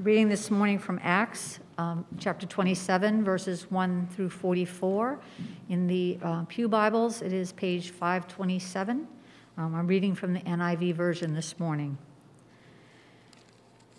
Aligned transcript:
Reading 0.00 0.28
this 0.28 0.50
morning 0.50 0.78
from 0.78 1.00
Acts, 1.02 1.58
um, 1.78 2.04
chapter 2.18 2.46
27, 2.46 3.24
verses 3.24 3.70
1 3.70 4.08
through 4.08 4.28
44. 4.28 5.18
In 5.70 5.86
the 5.86 6.18
uh, 6.22 6.44
Pew 6.48 6.68
Bibles, 6.68 7.22
it 7.22 7.32
is 7.32 7.52
page 7.52 7.92
527. 7.92 9.08
Um, 9.56 9.74
I'm 9.74 9.86
reading 9.86 10.14
from 10.14 10.34
the 10.34 10.40
NIV 10.40 10.92
version 10.92 11.32
this 11.32 11.58
morning. 11.58 11.96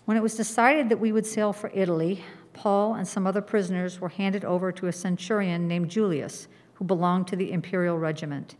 When 0.04 0.16
it 0.16 0.22
was 0.22 0.36
decided 0.36 0.88
that 0.88 1.00
we 1.00 1.10
would 1.10 1.26
sail 1.26 1.52
for 1.52 1.68
Italy, 1.74 2.22
Paul 2.52 2.94
and 2.94 3.06
some 3.06 3.26
other 3.26 3.42
prisoners 3.42 4.00
were 4.00 4.10
handed 4.10 4.44
over 4.44 4.70
to 4.70 4.86
a 4.86 4.92
centurion 4.92 5.66
named 5.66 5.90
Julius, 5.90 6.46
who 6.74 6.84
belonged 6.84 7.26
to 7.26 7.34
the 7.34 7.50
imperial 7.50 7.98
regiment. 7.98 8.54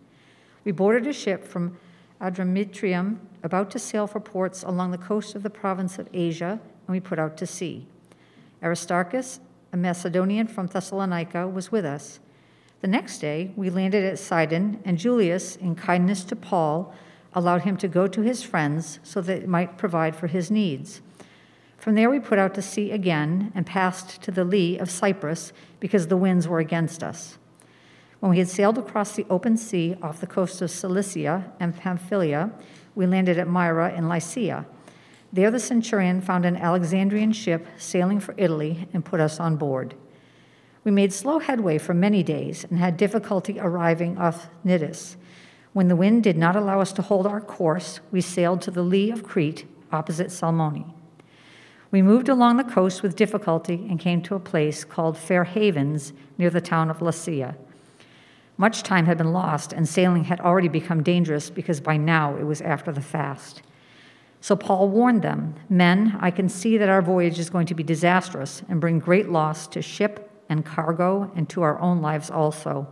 We 0.65 0.73
boarded 0.73 1.07
a 1.07 1.13
ship 1.13 1.45
from 1.45 1.79
Adramyttium, 2.21 3.19
about 3.45 3.71
to 3.71 3.79
sail 3.79 4.09
for 4.09 4.19
ports 4.19 4.65
along 4.65 4.91
the 4.91 4.99
coast 4.99 5.37
of 5.37 5.45
the 5.45 5.51
province 5.51 6.01
of 6.01 6.09
Asia 6.13 6.59
and 6.89 6.95
we 6.95 7.01
put 7.01 7.19
out 7.19 7.37
to 7.37 7.47
sea. 7.47 7.87
Aristarchus, 8.63 9.39
a 9.73 9.77
Macedonian 9.77 10.49
from 10.49 10.67
Thessalonica, 10.67 11.47
was 11.47 11.71
with 11.71 11.85
us. 11.85 12.19
The 12.81 12.89
next 12.89 13.19
day, 13.19 13.53
we 13.57 13.71
landed 13.71 14.05
at 14.05 14.19
Sidon, 14.19 14.81
and 14.85 14.99
Julius, 14.99 15.55
in 15.57 15.75
kindness 15.75 16.25
to 16.25 16.37
Paul, 16.37 16.95
allowed 17.35 17.63
him 17.63 17.77
to 17.77 17.89
go 17.89 18.07
to 18.07 18.23
his 18.23 18.43
friends 18.43 19.01
so 19.03 19.21
that 19.21 19.43
it 19.43 19.49
might 19.49 19.77
provide 19.77 20.17
for 20.17 20.29
his 20.29 20.51
needs. 20.51 21.03
From 21.77 21.95
there, 21.95 22.09
we 22.09 22.21
put 22.21 22.39
out 22.39 22.55
to 22.55 22.63
sea 22.63 22.91
again 22.91 23.53
and 23.55 23.67
passed 23.67 24.23
to 24.23 24.31
the 24.31 24.45
lee 24.45 24.79
of 24.79 24.91
Cyprus 24.91 25.53
because 25.81 26.07
the 26.07 26.17
winds 26.17 26.49
were 26.49 26.59
against 26.59 27.03
us. 27.03 27.37
When 28.21 28.31
we 28.31 28.39
had 28.39 28.49
sailed 28.49 28.79
across 28.79 29.15
the 29.15 29.27
open 29.29 29.57
sea 29.57 29.97
off 30.03 30.21
the 30.21 30.27
coast 30.27 30.63
of 30.63 30.71
Cilicia 30.71 31.53
and 31.61 31.77
Pamphylia, 31.77 32.51
we 32.95 33.07
landed 33.07 33.39
at 33.39 33.47
Myra 33.47 33.93
in 33.95 34.09
Lycia. 34.09 34.67
There, 35.33 35.51
the 35.51 35.61
centurion 35.61 36.21
found 36.21 36.47
an 36.47 36.57
Alexandrian 36.57 37.33
ship 37.33 37.67
sailing 37.77 38.19
for 38.21 38.35
Italy 38.39 38.89
and 38.93 39.05
put 39.05 39.21
us 39.21 39.39
on 39.39 39.57
board. 39.57 39.95
We 40.85 40.91
made 40.91 41.13
slow 41.13 41.39
headway 41.39 41.77
for 41.79 41.93
many 41.93 42.23
days 42.23 42.65
and 42.65 42.79
had 42.79 42.97
difficulty 42.97 43.61
arriving 43.61 44.17
off 44.17 44.49
Cnidus. 44.65 45.17
When 45.75 45.89
the 45.89 45.97
wind 45.97 46.23
did 46.23 46.39
not 46.39 46.57
allow 46.57 46.81
us 46.81 46.93
to 46.95 47.03
hold 47.03 47.27
our 47.27 47.43
course, 47.43 48.01
we 48.11 48.23
sailed 48.23 48.63
to 48.63 48.71
the 48.71 48.83
lee 48.83 49.11
of 49.11 49.23
Crete, 49.23 49.67
opposite 49.93 50.33
Salmone. 50.33 50.95
We 51.91 52.01
moved 52.01 52.29
along 52.29 52.57
the 52.57 52.65
coast 52.65 53.03
with 53.03 53.17
difficulty 53.17 53.87
and 53.89 54.01
came 54.01 54.23
to 54.23 54.35
a 54.35 54.41
place 54.41 54.85
called 54.85 55.19
Fair 55.19 55.45
Havens 55.45 56.13
near 56.39 56.51
the 56.51 56.61
town 56.61 56.91
of 56.91 57.01
Lasea. 57.01 57.55
Much 58.57 58.83
time 58.83 59.07
had 59.07 59.19
been 59.19 59.33
lost, 59.33 59.73
and 59.73 59.89
sailing 59.89 60.25
had 60.25 60.41
already 60.41 60.69
become 60.69 61.03
dangerous 61.03 61.49
because 61.49 61.81
by 61.81 61.97
now 61.97 62.35
it 62.37 62.45
was 62.45 62.61
after 62.61 62.91
the 62.91 63.01
fast. 63.01 63.63
So 64.41 64.57
Paul 64.57 64.89
warned 64.89 65.23
them 65.23 65.55
Men, 65.69 66.17
I 66.21 66.31
can 66.31 66.49
see 66.49 66.79
that 66.79 66.89
our 66.89 67.03
voyage 67.03 67.39
is 67.39 67.51
going 67.51 67.67
to 67.67 67.75
be 67.75 67.83
disastrous 67.83 68.63
and 68.69 68.81
bring 68.81 68.99
great 68.99 69.29
loss 69.29 69.67
to 69.69 69.83
ship 69.83 70.31
and 70.49 70.65
cargo 70.65 71.31
and 71.35 71.49
to 71.51 71.63
our 71.63 71.79
own 71.81 72.01
lives 72.01 72.31
also. 72.31 72.87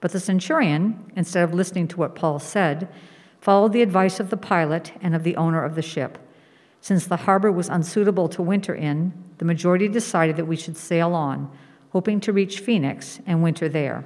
But 0.00 0.12
the 0.12 0.20
centurion, 0.20 1.12
instead 1.16 1.44
of 1.44 1.52
listening 1.52 1.88
to 1.88 1.96
what 1.96 2.14
Paul 2.14 2.38
said, 2.38 2.88
followed 3.40 3.72
the 3.72 3.82
advice 3.82 4.20
of 4.20 4.30
the 4.30 4.36
pilot 4.36 4.92
and 5.00 5.14
of 5.14 5.24
the 5.24 5.36
owner 5.36 5.62
of 5.64 5.74
the 5.74 5.82
ship. 5.82 6.18
Since 6.80 7.06
the 7.06 7.16
harbor 7.16 7.50
was 7.50 7.68
unsuitable 7.68 8.28
to 8.28 8.42
winter 8.42 8.74
in, 8.74 9.12
the 9.38 9.44
majority 9.44 9.88
decided 9.88 10.36
that 10.36 10.46
we 10.46 10.56
should 10.56 10.76
sail 10.76 11.14
on, 11.14 11.50
hoping 11.90 12.20
to 12.20 12.32
reach 12.32 12.60
Phoenix 12.60 13.20
and 13.26 13.42
winter 13.42 13.68
there. 13.68 14.04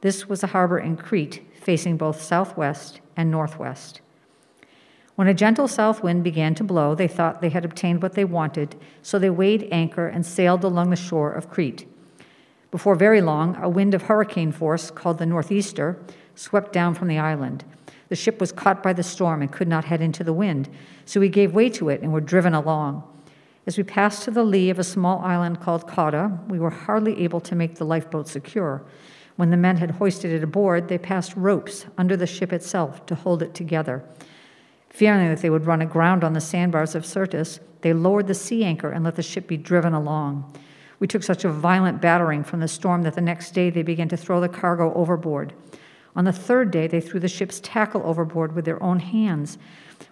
This 0.00 0.28
was 0.28 0.42
a 0.42 0.48
harbor 0.48 0.78
in 0.78 0.96
Crete 0.96 1.46
facing 1.60 1.96
both 1.96 2.20
southwest 2.20 3.00
and 3.16 3.30
northwest. 3.30 4.00
When 5.20 5.28
a 5.28 5.34
gentle 5.34 5.68
south 5.68 6.02
wind 6.02 6.24
began 6.24 6.54
to 6.54 6.64
blow, 6.64 6.94
they 6.94 7.06
thought 7.06 7.42
they 7.42 7.50
had 7.50 7.66
obtained 7.66 8.00
what 8.00 8.14
they 8.14 8.24
wanted, 8.24 8.74
so 9.02 9.18
they 9.18 9.28
weighed 9.28 9.68
anchor 9.70 10.08
and 10.08 10.24
sailed 10.24 10.64
along 10.64 10.88
the 10.88 10.96
shore 10.96 11.30
of 11.30 11.50
Crete. 11.50 11.86
Before 12.70 12.94
very 12.94 13.20
long, 13.20 13.54
a 13.56 13.68
wind 13.68 13.92
of 13.92 14.04
hurricane 14.04 14.50
force, 14.50 14.90
called 14.90 15.18
the 15.18 15.26
Northeaster, 15.26 15.98
swept 16.34 16.72
down 16.72 16.94
from 16.94 17.08
the 17.08 17.18
island. 17.18 17.64
The 18.08 18.16
ship 18.16 18.40
was 18.40 18.50
caught 18.50 18.82
by 18.82 18.94
the 18.94 19.02
storm 19.02 19.42
and 19.42 19.52
could 19.52 19.68
not 19.68 19.84
head 19.84 20.00
into 20.00 20.24
the 20.24 20.32
wind, 20.32 20.70
so 21.04 21.20
we 21.20 21.28
gave 21.28 21.52
way 21.52 21.68
to 21.68 21.90
it 21.90 22.00
and 22.00 22.14
were 22.14 22.22
driven 22.22 22.54
along. 22.54 23.02
As 23.66 23.76
we 23.76 23.82
passed 23.82 24.22
to 24.22 24.30
the 24.30 24.42
lee 24.42 24.70
of 24.70 24.78
a 24.78 24.82
small 24.82 25.18
island 25.18 25.60
called 25.60 25.86
Cauda, 25.86 26.48
we 26.48 26.58
were 26.58 26.70
hardly 26.70 27.22
able 27.24 27.40
to 27.40 27.54
make 27.54 27.74
the 27.74 27.84
lifeboat 27.84 28.26
secure. 28.26 28.80
When 29.36 29.50
the 29.50 29.58
men 29.58 29.76
had 29.76 29.90
hoisted 29.90 30.32
it 30.32 30.42
aboard, 30.42 30.88
they 30.88 30.96
passed 30.96 31.36
ropes 31.36 31.84
under 31.98 32.16
the 32.16 32.26
ship 32.26 32.54
itself 32.54 33.04
to 33.04 33.14
hold 33.14 33.42
it 33.42 33.52
together. 33.52 34.02
Fearing 34.90 35.28
that 35.28 35.40
they 35.40 35.50
would 35.50 35.66
run 35.66 35.80
aground 35.80 36.22
on 36.22 36.34
the 36.34 36.40
sandbars 36.40 36.94
of 36.94 37.06
Syrtis, 37.06 37.60
they 37.80 37.92
lowered 37.92 38.26
the 38.26 38.34
sea 38.34 38.64
anchor 38.64 38.90
and 38.90 39.04
let 39.04 39.16
the 39.16 39.22
ship 39.22 39.46
be 39.46 39.56
driven 39.56 39.94
along. 39.94 40.52
We 40.98 41.06
took 41.06 41.22
such 41.22 41.44
a 41.44 41.50
violent 41.50 42.02
battering 42.02 42.44
from 42.44 42.60
the 42.60 42.68
storm 42.68 43.02
that 43.02 43.14
the 43.14 43.22
next 43.22 43.52
day 43.52 43.70
they 43.70 43.82
began 43.82 44.08
to 44.08 44.16
throw 44.16 44.40
the 44.40 44.48
cargo 44.48 44.92
overboard. 44.94 45.54
On 46.14 46.24
the 46.24 46.32
third 46.32 46.70
day, 46.70 46.86
they 46.86 47.00
threw 47.00 47.20
the 47.20 47.28
ship's 47.28 47.60
tackle 47.60 48.02
overboard 48.04 48.54
with 48.54 48.64
their 48.64 48.82
own 48.82 48.98
hands. 48.98 49.56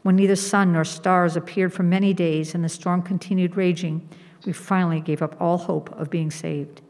When 0.03 0.17
neither 0.17 0.37
sun 0.37 0.73
nor 0.73 0.85
stars 0.85 1.37
appeared 1.37 1.73
for 1.73 1.83
many 1.83 2.15
days 2.15 2.55
and 2.55 2.65
the 2.65 2.69
storm 2.69 3.03
continued 3.03 3.57
raging, 3.57 4.09
we 4.47 4.53
finally 4.53 5.01
gave 5.01 5.21
up 5.21 5.37
all 5.41 5.59
hope 5.59 5.91
of 5.99 6.09
being 6.09 6.31
saved. 6.31 6.81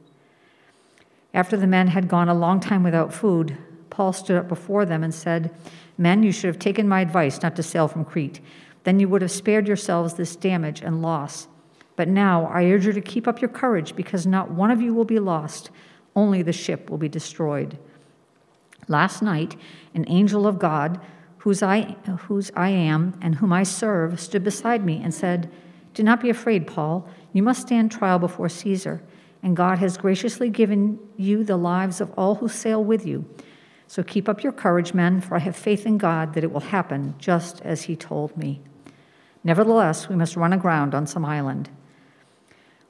After 1.33 1.57
the 1.57 1.67
men 1.67 1.89
had 1.89 2.09
gone 2.09 2.29
a 2.29 2.35
long 2.35 2.61
time 2.61 2.83
without 2.83 3.15
food, 3.15 3.57
Paul 3.99 4.13
stood 4.13 4.37
up 4.37 4.47
before 4.47 4.85
them 4.85 5.03
and 5.03 5.13
said, 5.13 5.51
Men, 5.99 6.23
you 6.23 6.31
should 6.31 6.47
have 6.47 6.61
taken 6.61 6.89
my 6.89 7.01
advice 7.01 7.43
not 7.43 7.57
to 7.57 7.65
sail 7.65 7.89
from 7.89 8.05
Crete. 8.05 8.39
Then 8.85 9.01
you 9.01 9.09
would 9.09 9.23
have 9.23 9.31
spared 9.33 9.67
yourselves 9.67 10.15
this 10.15 10.37
damage 10.37 10.83
and 10.83 11.03
loss. 11.03 11.49
But 11.97 12.07
now 12.07 12.47
I 12.47 12.67
urge 12.67 12.87
you 12.87 12.93
to 12.93 13.01
keep 13.01 13.27
up 13.27 13.41
your 13.43 13.49
courage, 13.49 13.97
because 13.97 14.25
not 14.25 14.53
one 14.53 14.71
of 14.71 14.81
you 14.81 14.95
will 14.95 15.05
be 15.05 15.19
lost, 15.19 15.71
only 16.15 16.43
the 16.43 16.53
ship 16.53 16.89
will 16.89 16.97
be 16.97 17.09
destroyed. 17.09 17.77
Last 18.87 19.21
night, 19.21 19.57
an 19.95 20.05
angel 20.07 20.47
of 20.47 20.61
God, 20.61 21.01
whose 21.39 21.61
I, 21.61 21.97
whose 22.29 22.53
I 22.55 22.69
am 22.69 23.19
and 23.21 23.35
whom 23.35 23.53
I 23.53 23.65
serve, 23.65 24.21
stood 24.21 24.45
beside 24.45 24.85
me 24.85 25.01
and 25.03 25.13
said, 25.13 25.51
Do 25.95 26.05
not 26.05 26.21
be 26.21 26.31
afraid, 26.31 26.69
Paul. 26.69 27.09
You 27.33 27.43
must 27.43 27.63
stand 27.63 27.91
trial 27.91 28.21
before 28.21 28.49
Caesar, 28.49 29.03
and 29.43 29.57
God 29.57 29.81
has 29.81 29.97
graciously 29.97 30.51
given 30.51 31.01
you 31.17 31.43
the 31.43 31.57
lives 31.57 32.01
of 32.01 32.13
all 32.17 32.37
who 32.37 32.47
sail 32.47 32.85
with 32.85 33.05
you. 33.05 33.29
So 33.89 34.03
keep 34.03 34.29
up 34.29 34.43
your 34.43 34.53
courage, 34.53 34.93
men, 34.93 35.23
for 35.23 35.35
I 35.35 35.41
have 35.41 35.57
faith 35.57 35.87
in 35.87 35.97
God 35.97 36.35
that 36.35 36.45
it 36.45 36.53
will 36.53 36.61
happen 36.61 37.15
just 37.19 37.63
as 37.63 37.83
he 37.85 37.97
told 37.97 38.37
me. 38.37 38.61
Nevertheless, 39.43 40.11
we 40.11 40.15
must 40.15 40.37
run 40.37 40.53
aground 40.53 40.95
on 40.95 41.07
some 41.07 41.25
island. 41.25 41.71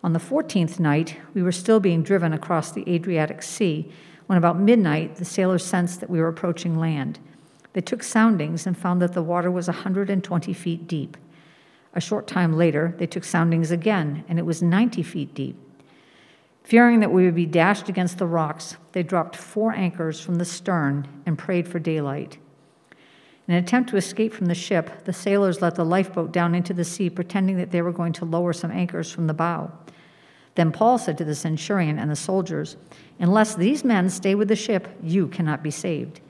On 0.03 0.13
the 0.13 0.19
14th 0.19 0.81
night, 0.81 1.17
we 1.35 1.43
were 1.43 1.53
still 1.53 1.79
being 1.79 2.03
driven 2.03 2.33
across 2.33 2.73
the 2.73 2.85
Adriatic 2.93 3.43
Sea 3.43 3.93
when 4.27 4.39
about 4.39 4.59
midnight 4.59 5.17
the 5.17 5.25
sailors 5.25 5.65
sensed 5.65 6.01
that 6.01 6.11
we 6.11 6.21
were 6.21 6.29
approaching 6.29 6.79
land. 6.79 7.21
They 7.75 7.81
took 7.81 8.03
soundings 8.03 8.67
and 8.67 8.77
found 8.77 9.01
that 9.01 9.13
the 9.13 9.23
water 9.23 9.53
was 9.53 9.69
120 9.69 10.53
feet 10.53 10.89
deep. 10.89 11.17
A 11.95 12.01
short 12.01 12.27
time 12.27 12.57
later, 12.57 12.95
they 12.99 13.07
took 13.07 13.23
soundings 13.23 13.71
again, 13.71 14.25
and 14.29 14.37
it 14.39 14.47
was 14.47 14.63
90 14.63 15.05
feet 15.05 15.33
deep. 15.33 15.57
Fearing 16.69 17.01
that 17.01 17.11
we 17.11 17.25
would 17.25 17.35
be 17.35 17.47
dashed 17.47 17.89
against 17.89 18.19
the 18.19 18.27
rocks, 18.27 18.77
they 18.93 19.03
dropped 19.03 19.35
four 19.35 19.73
anchors 19.73 20.21
from 20.21 20.35
the 20.35 20.45
stern 20.45 21.09
and 21.25 21.39
prayed 21.39 21.67
for 21.67 21.79
daylight. 21.79 22.37
In 23.47 23.55
an 23.55 23.65
attempt 23.65 23.89
to 23.89 23.97
escape 23.97 24.35
from 24.35 24.49
the 24.49 24.55
ship, 24.55 25.07
the 25.07 25.15
sailors 25.15 25.63
let 25.63 25.77
the 25.77 25.85
lifeboat 25.87 26.31
down 26.31 26.55
into 26.55 26.75
the 26.75 26.85
sea, 26.85 27.09
pretending 27.09 27.57
that 27.57 27.71
they 27.71 27.81
were 27.81 27.91
going 27.91 28.13
to 28.13 28.27
lower 28.27 28.53
some 28.53 28.71
anchors 28.71 29.11
from 29.11 29.29
the 29.29 29.33
bow. 29.33 29.73
Then 30.57 30.71
Paul 30.71 30.99
said 30.99 31.17
to 31.17 31.25
the 31.25 31.35
centurion 31.35 31.99
and 31.99 32.11
the 32.11 32.15
soldiers, 32.15 32.77
Unless 33.19 33.55
these 33.55 33.83
men 33.83 34.11
stay 34.11 34.35
with 34.35 34.49
the 34.49 34.55
ship, 34.55 34.89
you 35.03 35.27
cannot 35.29 35.63
be 35.63 35.71
saved. 35.71 36.21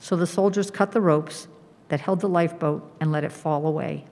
So 0.00 0.16
the 0.16 0.26
soldiers 0.26 0.70
cut 0.70 0.92
the 0.92 1.00
ropes 1.00 1.48
that 1.88 2.00
held 2.00 2.20
the 2.20 2.28
lifeboat 2.28 2.94
and 3.00 3.10
let 3.10 3.24
it 3.24 3.32
fall 3.32 3.66
away. 3.66 4.04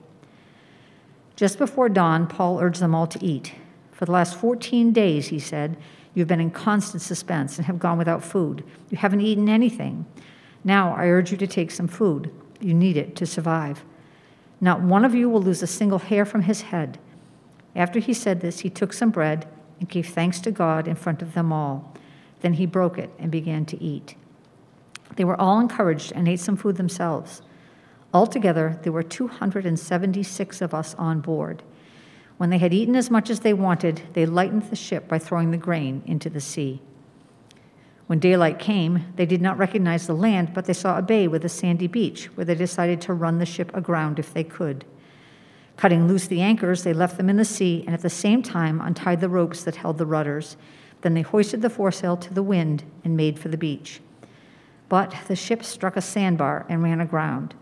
Just 1.35 1.59
before 1.59 1.87
dawn, 1.87 2.25
Paul 2.25 2.59
urged 2.59 2.79
them 2.79 2.95
all 2.95 3.05
to 3.05 3.23
eat. 3.23 3.53
For 3.97 4.05
the 4.05 4.11
last 4.11 4.37
14 4.37 4.91
days, 4.91 5.29
he 5.29 5.39
said, 5.39 5.75
you've 6.13 6.27
been 6.27 6.39
in 6.39 6.51
constant 6.51 7.01
suspense 7.01 7.57
and 7.57 7.65
have 7.65 7.79
gone 7.79 7.97
without 7.97 8.23
food. 8.23 8.63
You 8.91 8.97
haven't 8.99 9.21
eaten 9.21 9.49
anything. 9.49 10.05
Now 10.63 10.93
I 10.93 11.07
urge 11.07 11.31
you 11.31 11.37
to 11.37 11.47
take 11.47 11.71
some 11.71 11.87
food. 11.87 12.31
You 12.61 12.75
need 12.75 12.95
it 12.95 13.15
to 13.15 13.25
survive. 13.25 13.83
Not 14.61 14.81
one 14.81 15.03
of 15.03 15.15
you 15.15 15.27
will 15.31 15.41
lose 15.41 15.63
a 15.63 15.67
single 15.67 15.97
hair 15.97 16.25
from 16.25 16.43
his 16.43 16.61
head. 16.61 16.99
After 17.75 17.97
he 17.97 18.13
said 18.13 18.39
this, 18.39 18.59
he 18.59 18.69
took 18.69 18.93
some 18.93 19.09
bread 19.09 19.47
and 19.79 19.89
gave 19.89 20.09
thanks 20.09 20.39
to 20.41 20.51
God 20.51 20.87
in 20.87 20.95
front 20.95 21.23
of 21.23 21.33
them 21.33 21.51
all. 21.51 21.91
Then 22.41 22.53
he 22.53 22.67
broke 22.67 22.99
it 22.99 23.09
and 23.17 23.31
began 23.31 23.65
to 23.65 23.83
eat. 23.83 24.13
They 25.15 25.23
were 25.23 25.41
all 25.41 25.59
encouraged 25.59 26.11
and 26.11 26.27
ate 26.27 26.39
some 26.39 26.55
food 26.55 26.77
themselves. 26.77 27.41
Altogether, 28.13 28.79
there 28.83 28.93
were 28.93 29.01
276 29.01 30.61
of 30.61 30.75
us 30.75 30.93
on 30.99 31.19
board. 31.19 31.63
When 32.37 32.51
they 32.51 32.59
had 32.59 32.73
eaten 32.73 32.95
as 32.95 33.09
much 33.09 33.29
as 33.29 33.39
they 33.39 33.53
wanted, 33.53 34.01
they 34.13 34.25
lightened 34.25 34.63
the 34.63 34.75
ship 34.75 35.07
by 35.07 35.17
throwing 35.17 35.51
the 35.51 35.57
grain 35.57 36.03
into 36.05 36.29
the 36.29 36.39
sea. 36.39 36.81
When 38.05 38.19
daylight 38.19 38.59
came, 38.59 39.05
they 39.15 39.25
did 39.25 39.41
not 39.41 39.57
recognize 39.57 40.07
the 40.07 40.13
land, 40.13 40.53
but 40.53 40.65
they 40.65 40.73
saw 40.73 40.97
a 40.97 41.01
bay 41.01 41.27
with 41.27 41.43
a 41.43 41.49
sandy 41.49 41.87
beach 41.87 42.25
where 42.35 42.45
they 42.45 42.55
decided 42.55 43.01
to 43.01 43.13
run 43.13 43.39
the 43.39 43.45
ship 43.45 43.69
aground 43.75 44.17
if 44.17 44.33
they 44.33 44.43
could. 44.43 44.85
Cutting 45.75 46.07
loose 46.07 46.27
the 46.27 46.41
anchors, 46.41 46.83
they 46.83 46.93
left 46.93 47.17
them 47.17 47.29
in 47.29 47.37
the 47.37 47.45
sea 47.45 47.83
and 47.85 47.93
at 47.93 48.01
the 48.01 48.09
same 48.09 48.41
time 48.41 48.79
untied 48.81 49.19
the 49.19 49.29
ropes 49.29 49.63
that 49.63 49.75
held 49.75 49.97
the 49.97 50.05
rudders. 50.05 50.57
Then 51.01 51.15
they 51.15 51.21
hoisted 51.21 51.61
the 51.61 51.69
foresail 51.69 52.17
to 52.17 52.33
the 52.33 52.41
wind 52.41 52.83
and 53.03 53.17
made 53.17 53.37
for 53.37 53.49
the 53.49 53.57
beach. 53.57 53.99
But 54.89 55.13
the 55.27 55.35
ship 55.35 55.63
struck 55.63 55.97
a 55.97 56.01
sandbar 56.01 56.65
and 56.69 56.81
ran 56.81 57.01
aground. 57.01 57.55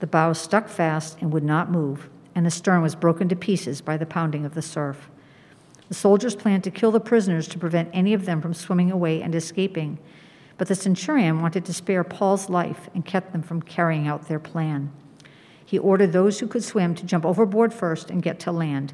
The 0.00 0.06
bows 0.06 0.40
stuck 0.40 0.68
fast 0.68 1.18
and 1.20 1.32
would 1.32 1.44
not 1.44 1.70
move, 1.70 2.10
and 2.34 2.44
the 2.44 2.50
stern 2.50 2.82
was 2.82 2.94
broken 2.94 3.28
to 3.28 3.36
pieces 3.36 3.80
by 3.80 3.96
the 3.96 4.06
pounding 4.06 4.44
of 4.44 4.54
the 4.54 4.62
surf. 4.62 5.10
The 5.88 5.94
soldiers 5.94 6.34
planned 6.34 6.64
to 6.64 6.70
kill 6.70 6.90
the 6.90 7.00
prisoners 7.00 7.46
to 7.48 7.58
prevent 7.58 7.90
any 7.92 8.14
of 8.14 8.24
them 8.24 8.40
from 8.40 8.54
swimming 8.54 8.90
away 8.90 9.22
and 9.22 9.34
escaping. 9.34 9.98
But 10.56 10.68
the 10.68 10.74
centurion 10.74 11.42
wanted 11.42 11.64
to 11.66 11.72
spare 11.72 12.04
Paul's 12.04 12.48
life 12.48 12.88
and 12.94 13.04
kept 13.04 13.32
them 13.32 13.42
from 13.42 13.62
carrying 13.62 14.06
out 14.06 14.28
their 14.28 14.38
plan. 14.38 14.90
He 15.64 15.78
ordered 15.78 16.12
those 16.12 16.38
who 16.38 16.46
could 16.46 16.64
swim 16.64 16.94
to 16.94 17.06
jump 17.06 17.24
overboard 17.24 17.74
first 17.74 18.10
and 18.10 18.22
get 18.22 18.38
to 18.40 18.52
land. 18.52 18.92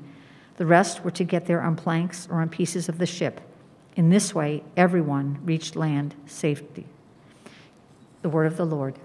The 0.57 0.67
rest 0.67 1.05
were 1.05 1.11
to 1.13 1.25
get 1.25 1.47
there 1.47 1.63
on 1.63 1.77
planks 1.77 2.29
or 2.31 2.41
on 2.41 2.49
pieces 2.49 2.89
of 2.89 2.99
the 2.99 3.07
ship. 3.07 3.41
In 3.97 4.11
this 4.11 4.35
way, 4.35 4.63
everyone 4.77 5.39
reached 5.45 5.77
land 5.77 6.15
safely. 6.27 6.87
The 8.23 8.29
word 8.29 8.47
of 8.47 8.57
the 8.57 8.67
Lord. 8.67 8.97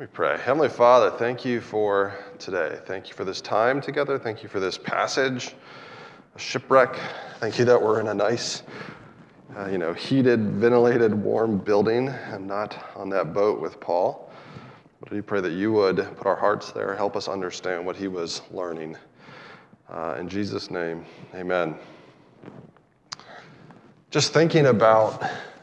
We 0.00 0.06
pray. 0.06 0.38
Heavenly 0.38 0.70
Father, 0.70 1.10
thank 1.10 1.44
you 1.44 1.60
for 1.60 2.14
today. 2.38 2.78
Thank 2.86 3.08
you 3.10 3.14
for 3.14 3.26
this 3.26 3.42
time 3.42 3.82
together. 3.82 4.18
Thank 4.18 4.42
you 4.42 4.48
for 4.48 4.58
this 4.58 4.78
passage, 4.78 5.54
a 6.34 6.38
shipwreck. 6.38 6.98
Thank 7.38 7.58
you 7.58 7.66
that 7.66 7.82
we're 7.82 8.00
in 8.00 8.08
a 8.08 8.14
nice, 8.14 8.62
uh, 9.58 9.66
you 9.66 9.76
know, 9.76 9.92
heated, 9.92 10.52
ventilated, 10.52 11.12
warm 11.12 11.58
building 11.58 12.08
and 12.08 12.46
not 12.46 12.82
on 12.96 13.10
that 13.10 13.34
boat 13.34 13.60
with 13.60 13.78
Paul. 13.78 14.32
But 15.00 15.12
we 15.12 15.20
pray 15.20 15.42
that 15.42 15.52
you 15.52 15.70
would 15.72 15.96
put 16.16 16.26
our 16.26 16.34
hearts 16.36 16.72
there, 16.72 16.96
help 16.96 17.14
us 17.14 17.28
understand 17.28 17.84
what 17.84 17.94
he 17.94 18.08
was 18.08 18.40
learning. 18.50 18.96
Uh, 19.90 20.16
in 20.18 20.30
Jesus' 20.30 20.70
name, 20.70 21.04
amen. 21.34 21.74
Just 24.10 24.32
thinking 24.32 24.64
about 24.64 25.22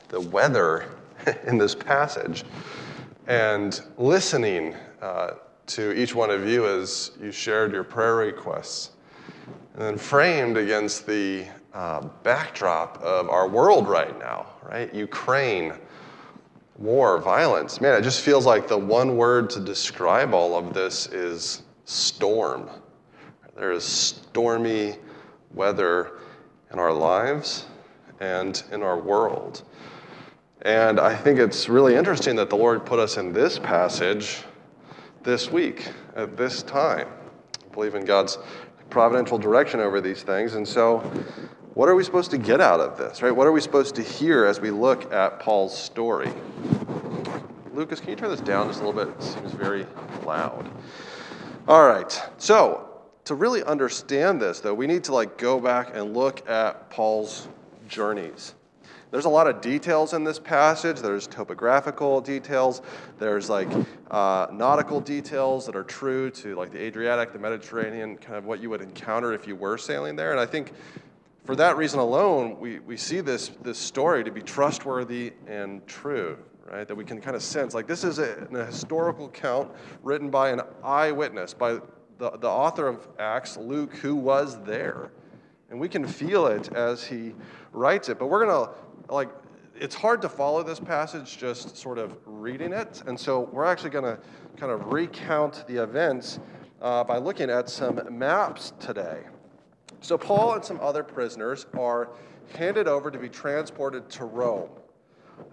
the 0.10 0.22
weather 0.22 0.86
in 1.48 1.58
this 1.58 1.74
passage 1.74 2.44
and 3.28 3.82
listening 3.98 4.74
uh, 5.02 5.32
to 5.68 5.92
each 5.92 6.16
one 6.16 6.30
of 6.30 6.48
you 6.48 6.66
as 6.66 7.12
you 7.22 7.32
shared 7.32 7.74
your 7.74 7.84
prayer 7.84 8.16
requests, 8.16 8.92
and 9.74 9.82
then 9.82 9.98
framed 9.98 10.58
against 10.58 11.06
the 11.06 11.46
uh, 11.74 12.02
backdrop 12.24 12.98
of 13.04 13.30
our 13.30 13.48
world 13.48 13.88
right 13.88 14.18
now, 14.18 14.48
right? 14.64 14.94
Ukraine, 14.94 15.74
war, 16.78 17.20
violence. 17.20 17.82
Man, 17.82 18.00
it 18.00 18.04
just 18.04 18.22
feels 18.22 18.46
like 18.46 18.68
the 18.68 18.78
one 18.78 19.18
word 19.18 19.50
to 19.52 19.60
describe 19.60 20.34
all 20.34 20.58
of 20.58 20.74
this 20.74 21.08
is 21.08 21.64
storm. 21.86 22.70
There 23.56 23.72
is 23.72 23.84
stormy 23.84 24.96
weather 25.54 26.20
in 26.72 26.80
our 26.80 26.94
lives 26.94 27.66
and 28.20 28.64
in 28.72 28.84
our 28.84 28.98
world. 28.98 29.64
And 30.64 31.00
I 31.00 31.16
think 31.16 31.40
it's 31.40 31.70
really 31.70 31.96
interesting 31.96 32.36
that 32.38 32.50
the 32.50 32.56
Lord 32.56 32.86
put 32.86 33.00
us 33.00 33.18
in 33.18 33.32
this 33.32 33.60
passage 33.60 34.44
this 35.24 35.52
week 35.52 35.90
at 36.16 36.36
this 36.36 36.64
time. 36.64 37.08
I 37.64 37.74
believe 37.74 37.96
in 37.96 38.06
God's 38.06 38.38
providential 38.90 39.38
direction 39.38 39.80
over 39.80 40.02
these 40.02 40.24
things. 40.24 40.56
And 40.56 40.68
so, 40.68 41.00
what 41.74 41.88
are 41.88 41.96
we 41.96 42.04
supposed 42.04 42.32
to 42.32 42.40
get 42.40 42.60
out 42.60 42.80
of 42.80 42.98
this, 42.98 43.22
right? 43.22 43.36
What 43.36 43.46
are 43.46 43.52
we 43.52 43.62
supposed 43.62 43.94
to 43.96 44.02
hear 44.02 44.46
as 44.46 44.60
we 44.60 44.72
look 44.72 45.12
at 45.14 45.40
Paul's 45.40 45.78
story? 45.78 46.32
Lucas, 47.72 48.00
can 48.00 48.10
you 48.10 48.16
turn 48.16 48.32
this 48.32 48.40
down 48.40 48.68
just 48.68 48.82
a 48.82 48.88
little 48.88 49.06
bit? 49.06 49.16
It 49.16 49.22
seems 49.22 49.52
very 49.52 49.86
loud. 50.26 50.68
All 51.68 51.88
right. 51.88 52.20
So, 52.38 52.90
to 53.26 53.36
really 53.36 53.64
understand 53.64 54.42
this, 54.42 54.62
though, 54.62 54.74
we 54.74 54.88
need 54.88 55.04
to 55.04 55.14
like 55.14 55.38
go 55.38 55.60
back 55.60 55.92
and 55.94 56.16
look 56.16 56.50
at 56.50 56.90
Paul's 56.90 57.48
journeys. 57.88 58.56
There's 59.10 59.26
a 59.26 59.30
lot 59.30 59.48
of 59.48 59.62
details 59.62 60.14
in 60.14 60.26
this 60.26 60.38
passage. 60.38 61.00
There's 61.00 61.28
topographical 61.28 62.20
details. 62.20 62.82
There's 63.20 63.50
like 63.50 63.70
uh, 64.12 64.48
nautical 64.52 65.00
details 65.00 65.66
that 65.66 65.78
are 65.78 65.84
true 65.84 66.30
to 66.32 66.56
like 66.56 66.72
the 66.72 66.80
Adriatic, 66.80 67.32
the 67.32 67.40
Mediterranean, 67.40 68.18
kind 68.18 68.36
of 68.36 68.46
what 68.46 68.62
you 68.62 68.70
would 68.70 68.82
encounter 68.82 69.32
if 69.34 69.48
you 69.48 69.56
were 69.56 69.78
sailing 69.78 70.18
there. 70.18 70.32
And 70.32 70.40
I 70.40 70.46
think 70.46 70.74
for 71.46 71.56
that 71.56 71.78
reason 71.78 72.00
alone, 72.00 72.60
we, 72.60 72.80
we 72.80 72.98
see 72.98 73.22
this, 73.22 73.52
this 73.62 73.78
story 73.78 74.26
to 74.26 74.32
be 74.32 74.42
trustworthy 74.42 75.32
and 75.48 75.88
true, 75.88 76.38
right? 76.70 76.86
That 76.86 76.96
we 76.96 77.06
can 77.06 77.22
kind 77.22 77.38
of 77.38 77.42
sense 77.42 77.74
like 77.74 77.88
this 77.88 78.04
is 78.04 78.20
a, 78.20 78.46
a 78.52 78.66
historical 78.66 79.28
account 79.28 79.72
written 80.04 80.30
by 80.30 80.50
an 80.50 80.60
eyewitness, 80.84 81.54
by 81.54 81.80
the, 82.18 82.32
the 82.32 82.50
author 82.50 82.90
of 82.90 83.08
Acts, 83.20 83.56
Luke, 83.56 83.96
who 83.96 84.16
was 84.16 84.62
there. 84.64 85.12
And 85.70 85.80
we 85.80 85.88
can 85.88 86.06
feel 86.06 86.48
it 86.48 86.74
as 86.74 87.06
he 87.06 87.34
writes 87.72 88.10
it. 88.10 88.20
But 88.20 88.28
we're 88.28 88.46
going 88.46 88.66
to 88.66 88.74
like 89.10 89.30
it's 89.80 89.96
hard 89.96 90.22
to 90.22 90.30
follow 90.30 90.64
this 90.64 90.80
passage 90.80 91.38
just 91.38 91.78
sort 91.78 91.98
of 91.98 92.18
reading 92.26 92.74
it. 92.74 93.04
And 93.06 93.20
so 93.20 93.42
we're 93.52 93.66
actually 93.66 93.92
going 93.92 94.06
to 94.06 94.20
kind 94.58 94.72
of 94.72 94.92
recount 94.92 95.66
the 95.68 95.84
events 95.84 96.40
uh, 96.82 97.04
by 97.04 97.18
looking 97.18 97.50
at 97.50 97.70
some 97.70 98.02
maps 98.18 98.74
today. 98.80 99.24
So 100.02 100.18
Paul 100.18 100.56
and 100.56 100.66
some 100.66 100.80
other 100.82 101.04
prisoners 101.04 101.66
are 101.78 102.10
handed 102.54 102.88
over 102.88 103.12
to 103.12 103.20
be 103.20 103.30
transported 103.30 104.10
to 104.12 104.26
Rome. 104.26 104.70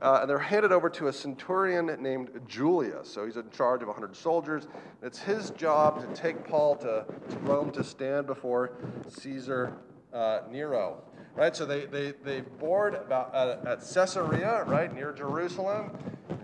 Uh, 0.01 0.21
and 0.23 0.31
they're 0.31 0.39
handed 0.39 0.73
over 0.73 0.89
to 0.89 1.09
a 1.09 1.13
centurion 1.13 1.95
named 2.01 2.31
Julius. 2.49 3.09
So 3.09 3.27
he's 3.27 3.37
in 3.37 3.51
charge 3.51 3.83
of 3.83 3.89
100 3.89 4.17
soldiers. 4.17 4.65
and 4.65 4.73
It's 5.03 5.19
his 5.19 5.51
job 5.51 6.01
to 6.01 6.21
take 6.21 6.47
Paul 6.47 6.77
to, 6.77 7.05
to 7.29 7.39
Rome 7.41 7.71
to 7.73 7.85
stand 7.85 8.27
before 8.27 8.73
Caesar 9.09 9.75
uh, 10.13 10.41
Nero 10.51 11.03
right? 11.35 11.55
So 11.55 11.67
they, 11.67 11.87
they, 11.87 12.13
they 12.25 12.41
board 12.41 12.95
about 12.95 13.35
at, 13.35 13.67
at 13.67 13.81
Caesarea, 13.81 14.65
right, 14.65 14.93
near 14.95 15.13
Jerusalem. 15.13 15.97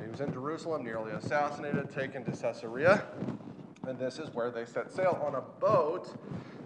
He 0.02 0.10
was 0.10 0.20
in 0.20 0.32
Jerusalem, 0.32 0.84
nearly 0.84 1.12
assassinated, 1.12 1.90
taken 1.92 2.25
to 2.25 2.32
Caesarea. 2.32 3.04
And 3.87 3.98
this 3.98 4.19
is 4.19 4.32
where 4.34 4.50
they 4.50 4.64
set 4.66 4.90
sail 4.90 5.20
on 5.25 5.34
a 5.37 5.40
boat 5.40 6.16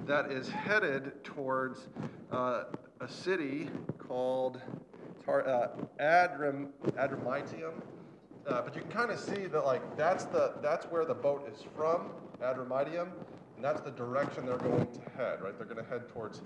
that 0.07 0.31
is 0.31 0.49
headed 0.49 1.23
towards 1.25 1.89
uh, 2.33 2.65
a 3.01 3.09
city 3.09 3.69
called 3.99 4.61
uh, 5.29 5.69
Adram, 6.01 6.69
Adramyttium. 6.93 7.75
Uh, 8.47 8.61
but 8.61 8.75
you 8.75 8.83
can 8.83 8.91
kind 8.91 9.11
of 9.11 9.19
see 9.19 9.47
that 9.47 9.65
like 9.65 9.97
that's 9.97 10.25
the 10.27 10.55
that's 10.61 10.85
where 10.87 11.07
the 11.07 11.15
boat 11.15 11.51
is 11.51 11.65
from, 11.75 12.11
Adramyttium, 12.43 13.09
and 13.57 13.65
that's 13.65 13.81
the 13.81 13.91
direction 13.91 14.45
they're 14.45 14.59
going 14.59 14.87
to 14.87 15.01
head. 15.17 15.41
Right, 15.41 15.57
they're 15.57 15.67
going 15.67 15.83
to 15.83 15.91
head 15.91 16.09
towards 16.11 16.43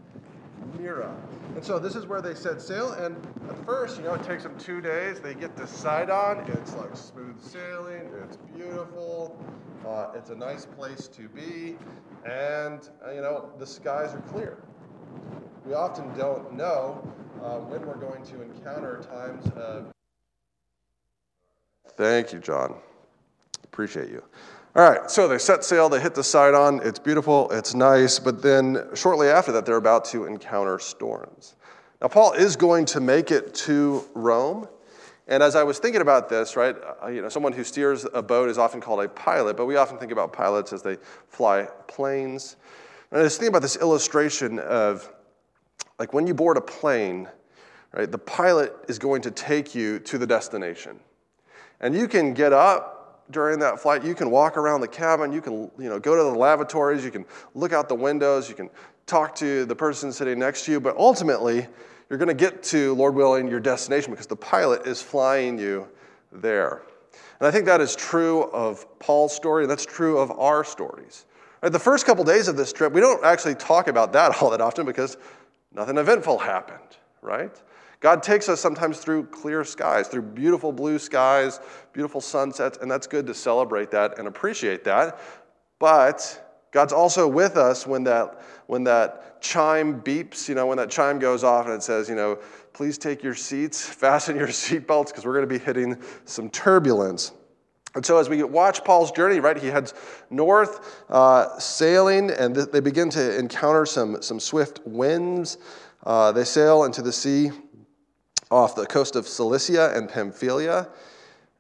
Myra. 0.79 1.15
And 1.55 1.65
so 1.65 1.79
this 1.79 1.97
is 1.97 2.07
where 2.07 2.21
they 2.21 2.35
set 2.35 2.61
sail. 2.61 2.93
And 2.93 3.17
at 3.49 3.65
first, 3.65 3.99
you 3.99 4.05
know, 4.05 4.15
it 4.15 4.23
takes 4.23 4.43
them 4.43 4.57
two 4.59 4.81
days. 4.81 5.21
They 5.21 5.35
get 5.35 5.57
to 5.57 5.67
Sidon. 5.67 6.45
It's 6.53 6.75
like 6.75 6.97
smooth 6.97 7.41
sailing. 7.43 8.11
It's 8.25 8.37
beautiful. 8.55 9.37
Uh, 9.87 10.13
it's 10.15 10.31
a 10.31 10.37
nice 10.37 10.67
place 10.67 11.09
to 11.09 11.29
be. 11.29 11.77
And, 12.25 12.89
uh, 13.07 13.13
you 13.13 13.21
know, 13.21 13.51
the 13.59 13.67
skies 13.67 14.15
are 14.15 14.21
clear. 14.33 14.59
We 15.65 15.75
often 15.75 16.17
don't 16.17 16.55
know 16.55 17.07
uh, 17.43 17.59
when 17.59 17.87
we're 17.87 17.97
going 17.97 18.25
to 18.25 18.43
encounter 18.43 19.01
times 19.03 19.47
of. 19.57 19.87
Thank 21.97 22.33
you, 22.33 22.39
John. 22.39 22.77
Appreciate 23.65 24.11
you. 24.11 24.23
All 24.79 24.89
right, 24.89 25.11
so 25.11 25.27
they 25.27 25.39
set 25.39 25.65
sail, 25.65 25.89
they 25.89 25.99
hit 25.99 26.15
the 26.15 26.23
Sidon. 26.23 26.81
It's 26.85 27.01
beautiful, 27.01 27.51
it's 27.51 27.75
nice, 27.75 28.21
but 28.21 28.41
then 28.41 28.79
shortly 28.95 29.27
after 29.27 29.51
that, 29.51 29.67
they're 29.67 29.75
about 29.75 30.05
to 30.11 30.27
encounter 30.27 30.79
storms. 30.79 31.57
Now, 32.01 32.07
Paul 32.07 32.35
is 32.35 32.55
going 32.55 32.85
to 32.85 33.01
make 33.01 33.33
it 33.33 33.53
to 33.55 34.05
Rome. 34.15 34.69
And 35.27 35.43
as 35.43 35.57
I 35.57 35.65
was 35.65 35.81
thinking 35.81 36.01
about 36.01 36.29
this, 36.29 36.55
right, 36.55 36.77
uh, 37.03 37.09
you 37.09 37.23
know, 37.23 37.29
someone 37.29 37.53
who 37.53 37.65
steers 37.65 38.07
a 38.15 38.23
boat 38.23 38.49
is 38.49 38.57
often 38.57 38.81
called 38.81 39.03
a 39.03 39.09
pilot, 39.09 39.57
but 39.57 39.67
we 39.67 39.75
often 39.75 39.99
think 39.99 40.13
about 40.13 40.33
pilots 40.33 40.73
as 40.73 40.81
they 40.81 40.97
fly 41.27 41.67
planes. 41.89 42.55
And 43.11 43.19
I 43.19 43.25
was 43.25 43.37
thinking 43.37 43.49
about 43.49 43.63
this 43.63 43.79
illustration 43.79 44.61
of 44.61 45.13
like 45.99 46.15
when 46.15 46.29
you 46.29 46.35
board 46.35 46.57
a 46.57 46.61
plane, 46.61 47.29
right, 47.93 48.09
the 48.09 48.17
pilot 48.17 48.77
is 48.87 49.01
going 49.01 49.23
to 49.23 49.33
take 49.33 49.75
you 49.75 49.99
to 49.99 50.19
the 50.19 50.27
destination. 50.27 51.01
And 51.81 51.97
you 51.97 52.07
can 52.07 52.33
get 52.33 52.53
up 52.53 52.98
during 53.31 53.59
that 53.61 53.81
flight. 53.81 54.05
You 54.05 54.15
can 54.15 54.31
walk 54.31 54.57
around 54.57 54.81
the 54.81 54.89
cabin, 54.89 55.33
you 55.33 55.41
can 55.41 55.71
you 55.79 55.89
know, 55.89 55.99
go 55.99 56.17
to 56.17 56.23
the 56.23 56.39
lavatories, 56.39 57.05
you 57.05 57.11
can 57.11 57.25
look 57.55 57.73
out 57.73 57.89
the 57.89 57.95
windows, 57.95 58.49
you 58.49 58.55
can 58.55 58.71
talk 59.07 59.35
to 59.37 59.65
the 59.65 59.77
person 59.77 60.13
sitting 60.13 60.39
next 60.39 60.65
to 60.67 60.73
you, 60.73 60.81
but 60.81 60.97
ultimately, 60.97 61.67
you're 62.09 62.19
going 62.19 62.29
to 62.29 62.35
get 62.35 62.63
to, 62.65 62.95
Lord 62.95 63.15
willing, 63.15 63.49
your 63.49 63.61
destination 63.61 64.13
because 64.13 64.27
the 64.27 64.37
pilot 64.37 64.87
is 64.87 65.03
flying 65.03 65.59
you 65.59 65.89
there. 66.33 66.83
And 67.41 67.47
I 67.47 67.51
think 67.51 67.67
that 67.67 67.81
is 67.81 67.95
true 67.95 68.45
of 68.45 68.99
Paul's 68.99 69.35
story, 69.35 69.65
and 69.65 69.71
that's 69.71 69.87
true 69.87 70.19
of 70.19 70.31
our 70.33 70.65
stories. 70.65 71.27
Right, 71.63 71.73
the 71.73 71.79
first 71.79 72.07
couple 72.07 72.25
days 72.25 72.49
of 72.49 72.57
this 72.57 72.73
trip, 72.73 72.93
we 72.93 73.01
don't 73.01 73.25
actually 73.25 73.55
talk 73.55 73.89
about 73.89 74.13
that 74.13 74.37
all 74.43 74.51
that 74.51 74.61
often 74.61 74.87
because 74.87 75.17
nothing 75.73 75.99
eventful 75.99 76.39
happened, 76.39 76.97
right? 77.23 77.55
God 78.01 78.23
takes 78.23 78.49
us 78.49 78.61
sometimes 78.61 78.99
through 78.99 79.25
clear 79.27 79.65
skies, 79.65 80.07
through 80.09 80.23
beautiful 80.23 80.73
blue 80.73 80.99
skies, 80.99 81.59
beautiful 81.93 82.21
sunsets, 82.21 82.79
and 82.81 82.91
that's 82.91 83.07
good 83.07 83.27
to 83.27 83.35
celebrate 83.35 83.91
that 83.91 84.19
and 84.19 84.29
appreciate 84.29 84.85
that. 84.85 85.19
But 85.81 86.67
God's 86.71 86.93
also 86.93 87.27
with 87.27 87.57
us 87.57 87.87
when 87.87 88.05
that, 88.05 88.41
when 88.67 88.85
that 88.85 89.41
chime 89.41 90.01
beeps, 90.03 90.49
you 90.49 90.55
know, 90.55 90.67
when 90.67 90.79
that 90.79 90.91
chime 90.91 91.19
goes 91.19 91.43
off 91.43 91.67
and 91.67 91.75
it 91.75 91.83
says, 91.83 92.09
you 92.09 92.15
know, 92.15 92.39
please 92.73 92.99
take 92.99 93.23
your 93.23 93.35
seats, 93.35 93.85
fasten 93.87 94.37
your 94.37 94.49
seatbelts, 94.49 95.07
because 95.07 95.25
we're 95.25 95.35
going 95.35 95.49
to 95.49 95.59
be 95.59 95.59
hitting 95.59 96.01
some 96.25 96.51
turbulence. 96.51 97.33
And 97.95 98.05
so, 98.05 98.19
as 98.19 98.29
we 98.29 98.43
watch 98.43 98.85
Paul's 98.85 99.11
journey, 99.11 99.41
right, 99.41 99.57
he 99.57 99.69
heads 99.69 99.95
north, 100.31 101.03
uh, 101.09 101.59
sailing, 101.59 102.31
and 102.31 102.55
th- 102.55 102.69
they 102.69 102.81
begin 102.81 103.09
to 103.11 103.37
encounter 103.37 103.87
some, 103.87 104.21
some 104.21 104.39
swift 104.39 104.81
winds. 104.85 105.57
Uh, 106.05 106.31
they 106.31 106.45
sail 106.45 106.85
into 106.85 107.01
the 107.03 107.13
sea 107.13 107.51
off 108.51 108.75
the 108.75 108.87
coast 108.87 109.17
of 109.17 109.27
Cilicia 109.27 109.93
and 109.95 110.09
Pamphylia. 110.09 110.89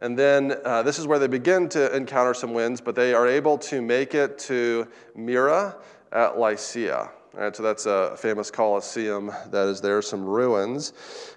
And 0.00 0.18
then 0.18 0.54
uh, 0.64 0.83
this 0.83 0.99
is 0.99 1.07
where 1.07 1.18
they 1.18 1.26
begin 1.26 1.68
to 1.71 1.95
encounter 1.95 2.33
some 2.33 2.54
winds, 2.54 2.80
but 2.80 2.95
they 2.95 3.14
are 3.14 3.26
able 3.26 3.59
to 3.59 3.83
make 3.83 4.14
it 4.14 4.38
to 4.40 4.87
Myra 5.16 5.76
at 6.12 6.38
Lycia. 6.38 7.11
All 7.35 7.45
right, 7.45 7.54
so 7.54 7.62
that's 7.62 7.87
a 7.87 8.16
famous 8.16 8.50
Colosseum 8.50 9.30
that 9.50 9.68
is 9.68 9.80
there, 9.80 10.00
some 10.00 10.25
ruins. 10.25 10.92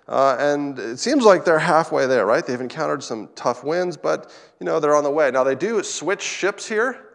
Uh, 0.07 0.35
and 0.39 0.79
it 0.79 0.99
seems 0.99 1.25
like 1.25 1.43
they're 1.43 1.59
halfway 1.59 2.07
there, 2.07 2.25
right? 2.25 2.45
They've 2.45 2.61
encountered 2.61 3.03
some 3.03 3.29
tough 3.35 3.63
winds, 3.63 3.97
but 3.97 4.31
you 4.59 4.65
know, 4.65 4.79
they're 4.79 4.95
on 4.95 5.03
the 5.03 5.11
way. 5.11 5.29
Now 5.31 5.43
they 5.43 5.55
do 5.55 5.83
switch 5.83 6.21
ships 6.21 6.67
here. 6.67 7.10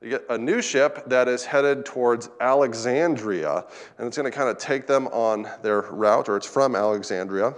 A 0.00 0.38
new 0.38 0.62
ship 0.62 1.02
that 1.08 1.26
is 1.26 1.44
headed 1.44 1.84
towards 1.84 2.30
Alexandria, 2.40 3.64
and 3.98 4.06
it's 4.06 4.16
going 4.16 4.30
to 4.30 4.36
kind 4.36 4.48
of 4.48 4.56
take 4.56 4.86
them 4.86 5.08
on 5.08 5.50
their 5.62 5.80
route, 5.82 6.28
or 6.28 6.36
it's 6.36 6.46
from 6.46 6.76
Alexandria. 6.76 7.52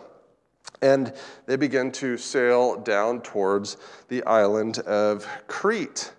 And 0.80 1.12
they 1.44 1.56
begin 1.56 1.92
to 1.92 2.16
sail 2.16 2.80
down 2.80 3.20
towards 3.20 3.76
the 4.09 4.25
island 4.25 4.78
of 4.80 5.28
Crete. 5.49 6.12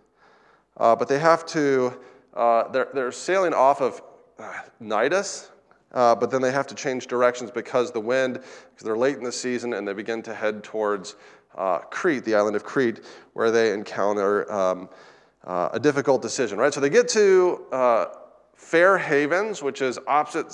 Uh, 0.78 0.96
but 0.96 1.08
they 1.08 1.18
have 1.18 1.44
to, 1.48 2.00
uh, 2.36 2.68
they're, 2.68 2.90
they're 2.94 3.12
sailing 3.12 3.56
off 3.56 3.82
of 3.82 4.04
uh, 4.38 4.54
Cnidus, 4.80 5.50
uh, 5.92 6.14
but 6.14 6.30
then 6.30 6.44
they 6.44 6.52
have 6.52 6.68
to 6.68 6.76
change 6.76 7.08
directions 7.08 7.50
because 7.50 7.92
the 7.92 8.00
wind, 8.00 8.36
because 8.36 8.86
they're 8.86 8.96
late 8.96 9.18
in 9.18 9.24
the 9.24 9.32
season, 9.32 9.74
and 9.74 9.88
they 9.88 9.94
begin 9.94 10.22
to 10.22 10.36
head 10.36 10.64
towards 10.64 11.16
uh, 11.56 11.80
Crete, 11.80 12.24
the 12.26 12.36
island 12.36 12.56
of 12.56 12.64
Crete, 12.64 13.02
where 13.34 13.50
they 13.50 13.74
encounter 13.74 14.50
um, 14.52 14.88
uh, 15.46 15.70
a 15.74 15.80
difficult 15.80 16.22
decision, 16.22 16.58
right? 16.58 16.74
So 16.74 16.80
they 16.80 16.90
get 16.90 17.08
to 17.10 17.66
Fair 18.56 18.98
Havens, 18.98 19.62
which 19.62 19.82
is 19.82 20.00
opposite 20.08 20.52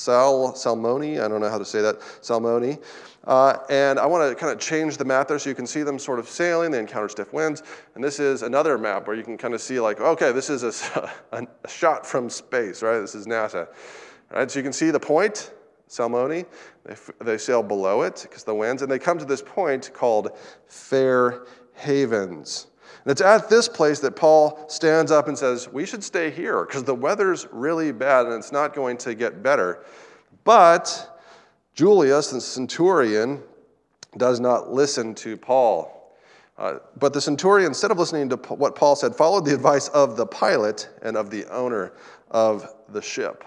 Sal, 0.00 0.52
Salmoni, 0.52 1.22
I 1.22 1.28
don't 1.28 1.40
know 1.40 1.50
how 1.50 1.58
to 1.58 1.64
say 1.64 1.82
that, 1.82 2.00
Salmoni. 2.22 2.82
Uh, 3.24 3.58
and 3.68 3.98
I 3.98 4.06
want 4.06 4.30
to 4.30 4.34
kind 4.34 4.50
of 4.50 4.58
change 4.58 4.96
the 4.96 5.04
map 5.04 5.28
there 5.28 5.38
so 5.38 5.50
you 5.50 5.54
can 5.54 5.66
see 5.66 5.82
them 5.82 5.98
sort 5.98 6.18
of 6.18 6.28
sailing. 6.28 6.70
They 6.70 6.78
encounter 6.78 7.08
stiff 7.08 7.32
winds. 7.32 7.62
And 7.94 8.02
this 8.02 8.18
is 8.18 8.42
another 8.42 8.78
map 8.78 9.06
where 9.06 9.14
you 9.14 9.22
can 9.22 9.36
kind 9.36 9.52
of 9.52 9.60
see, 9.60 9.78
like, 9.78 10.00
okay, 10.00 10.32
this 10.32 10.48
is 10.48 10.62
a, 10.94 11.10
a 11.32 11.68
shot 11.68 12.06
from 12.06 12.30
space, 12.30 12.82
right? 12.82 12.98
This 12.98 13.14
is 13.14 13.26
NASA. 13.26 13.68
Right? 14.30 14.50
So 14.50 14.58
you 14.58 14.62
can 14.62 14.72
see 14.72 14.90
the 14.90 15.00
point, 15.00 15.52
Salmoni. 15.88 16.46
They, 16.84 16.94
they 17.22 17.38
sail 17.38 17.62
below 17.62 18.02
it 18.02 18.20
because 18.22 18.42
the 18.42 18.54
winds. 18.54 18.80
And 18.80 18.90
they 18.90 18.98
come 18.98 19.18
to 19.18 19.26
this 19.26 19.42
point 19.42 19.92
called 19.92 20.30
Fair 20.66 21.44
Havens. 21.74 22.68
And 23.04 23.10
it's 23.10 23.20
at 23.20 23.48
this 23.48 23.68
place 23.68 24.00
that 24.00 24.16
Paul 24.16 24.68
stands 24.68 25.10
up 25.10 25.28
and 25.28 25.38
says, 25.38 25.68
We 25.68 25.86
should 25.86 26.04
stay 26.04 26.30
here 26.30 26.64
because 26.64 26.84
the 26.84 26.94
weather's 26.94 27.46
really 27.50 27.92
bad 27.92 28.26
and 28.26 28.34
it's 28.34 28.52
not 28.52 28.74
going 28.74 28.98
to 28.98 29.14
get 29.14 29.42
better. 29.42 29.84
But 30.44 31.20
Julius, 31.74 32.30
the 32.30 32.40
centurion, 32.40 33.42
does 34.16 34.40
not 34.40 34.72
listen 34.72 35.14
to 35.16 35.36
Paul. 35.36 35.96
Uh, 36.58 36.78
but 36.98 37.14
the 37.14 37.20
centurion, 37.20 37.68
instead 37.68 37.90
of 37.90 37.98
listening 37.98 38.28
to 38.28 38.36
what 38.36 38.74
Paul 38.74 38.94
said, 38.94 39.14
followed 39.14 39.46
the 39.46 39.54
advice 39.54 39.88
of 39.88 40.18
the 40.18 40.26
pilot 40.26 40.90
and 41.00 41.16
of 41.16 41.30
the 41.30 41.46
owner 41.46 41.94
of 42.30 42.68
the 42.90 43.00
ship. 43.00 43.44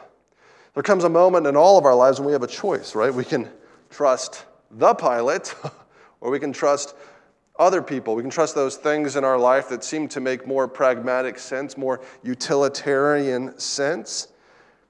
There 0.74 0.81
comes 0.81 1.03
a 1.03 1.10
moment 1.10 1.45
in 1.45 1.55
all 1.55 1.77
of 1.77 1.86
our 1.86 1.93
lives 1.93 2.19
when 2.19 2.25
we 2.25 2.33
have 2.33 2.41
a 2.41 2.48
choice, 2.48 2.95
right? 2.95 3.13
We 3.13 3.24
can 3.24 3.50
trust 3.91 4.45
the 4.72 4.95
pilot 4.95 5.53
or 6.22 6.31
we 6.31 6.39
can 6.39 6.51
trust 6.51 6.95
other 7.60 7.81
people. 7.81 8.15
We 8.15 8.24
can 8.24 8.31
trust 8.31 8.55
those 8.55 8.77
things 8.77 9.15
in 9.15 9.24
our 9.24 9.38
life 9.38 9.69
that 9.69 9.83
seem 9.83 10.07
to 10.10 10.19
make 10.19 10.48
more 10.48 10.67
pragmatic 10.67 11.38
sense, 11.38 11.77
more 11.77 12.01
utilitarian 12.24 13.57
sense. 13.60 14.29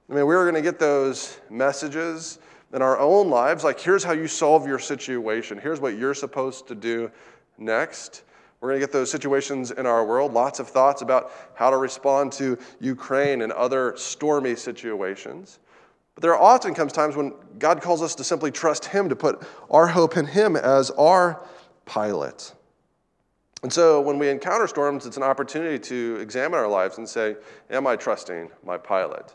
I 0.08 0.14
mean, 0.14 0.26
we 0.26 0.34
are 0.34 0.44
going 0.44 0.54
to 0.54 0.62
get 0.62 0.78
those 0.78 1.38
messages 1.50 2.38
in 2.72 2.82
our 2.82 2.98
own 2.98 3.30
lives, 3.30 3.62
like, 3.62 3.78
here's 3.78 4.02
how 4.02 4.12
you 4.12 4.26
solve 4.26 4.66
your 4.66 4.80
situation, 4.80 5.58
here's 5.58 5.80
what 5.80 5.96
you're 5.96 6.14
supposed 6.14 6.66
to 6.66 6.74
do 6.74 7.10
next. 7.56 8.24
We're 8.60 8.70
going 8.70 8.80
to 8.80 8.86
get 8.86 8.92
those 8.92 9.10
situations 9.10 9.70
in 9.70 9.86
our 9.86 10.04
world, 10.04 10.32
lots 10.32 10.58
of 10.58 10.68
thoughts 10.68 11.00
about 11.00 11.30
how 11.54 11.70
to 11.70 11.76
respond 11.76 12.32
to 12.32 12.58
Ukraine 12.80 13.42
and 13.42 13.52
other 13.52 13.94
stormy 13.96 14.56
situations. 14.56 15.60
But 16.14 16.22
there 16.22 16.36
often 16.36 16.74
comes 16.74 16.92
times 16.92 17.14
when 17.14 17.32
God 17.58 17.80
calls 17.80 18.02
us 18.02 18.14
to 18.16 18.24
simply 18.24 18.50
trust 18.50 18.86
Him, 18.86 19.08
to 19.08 19.16
put 19.16 19.46
our 19.70 19.86
hope 19.86 20.16
in 20.16 20.26
Him 20.26 20.56
as 20.56 20.90
our 20.92 21.46
pilot. 21.84 22.52
And 23.62 23.72
so 23.72 24.00
when 24.00 24.18
we 24.18 24.28
encounter 24.28 24.66
storms, 24.66 25.06
it's 25.06 25.16
an 25.16 25.22
opportunity 25.22 25.78
to 25.78 26.18
examine 26.20 26.58
our 26.58 26.68
lives 26.68 26.98
and 26.98 27.08
say, 27.08 27.36
Am 27.70 27.86
I 27.86 27.96
trusting 27.96 28.50
my 28.62 28.76
pilot? 28.76 29.34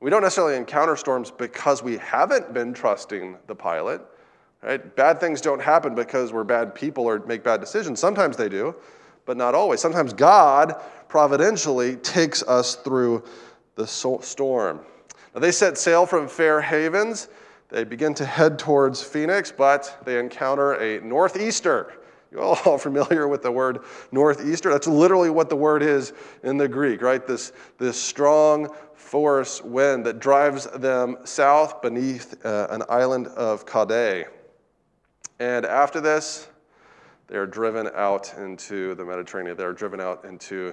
We 0.00 0.10
don't 0.10 0.22
necessarily 0.22 0.56
encounter 0.56 0.96
storms 0.96 1.30
because 1.30 1.82
we 1.82 1.98
haven't 1.98 2.52
been 2.54 2.72
trusting 2.72 3.36
the 3.46 3.54
pilot. 3.54 4.02
Right? 4.62 4.94
Bad 4.94 5.20
things 5.20 5.40
don't 5.40 5.60
happen 5.60 5.94
because 5.94 6.32
we're 6.32 6.44
bad 6.44 6.74
people 6.74 7.04
or 7.04 7.18
make 7.20 7.42
bad 7.42 7.60
decisions. 7.60 7.98
Sometimes 7.98 8.36
they 8.36 8.48
do, 8.48 8.74
but 9.24 9.36
not 9.36 9.54
always. 9.54 9.80
Sometimes 9.80 10.12
God 10.12 10.82
providentially 11.08 11.96
takes 11.96 12.42
us 12.42 12.76
through 12.76 13.24
the 13.74 13.86
storm. 13.86 14.80
Now, 15.34 15.40
they 15.40 15.52
set 15.52 15.78
sail 15.78 16.04
from 16.04 16.28
Fair 16.28 16.60
Havens. 16.60 17.28
They 17.70 17.84
begin 17.84 18.14
to 18.14 18.24
head 18.24 18.58
towards 18.58 19.02
Phoenix, 19.02 19.52
but 19.52 20.02
they 20.04 20.18
encounter 20.18 20.72
a 20.74 21.00
northeaster. 21.00 21.92
You 22.32 22.40
all 22.40 22.78
familiar 22.78 23.28
with 23.28 23.42
the 23.42 23.52
word 23.52 23.80
northeaster? 24.12 24.70
That's 24.70 24.86
literally 24.86 25.30
what 25.30 25.48
the 25.48 25.56
word 25.56 25.82
is 25.82 26.12
in 26.42 26.56
the 26.56 26.68
Greek, 26.68 27.02
right? 27.02 27.26
This, 27.26 27.52
this 27.78 28.00
strong, 28.00 28.68
force 28.94 29.62
wind 29.62 30.06
that 30.06 30.20
drives 30.20 30.66
them 30.66 31.16
south 31.24 31.82
beneath 31.82 32.44
uh, 32.44 32.68
an 32.70 32.82
island 32.88 33.26
of 33.28 33.66
Cauda. 33.66 34.28
And 35.40 35.64
after 35.64 36.00
this, 36.00 36.48
they 37.26 37.36
are 37.36 37.46
driven 37.46 37.88
out 37.94 38.34
into 38.38 38.94
the 38.94 39.04
Mediterranean. 39.04 39.56
They're 39.56 39.72
driven 39.72 40.00
out 40.00 40.24
into 40.24 40.72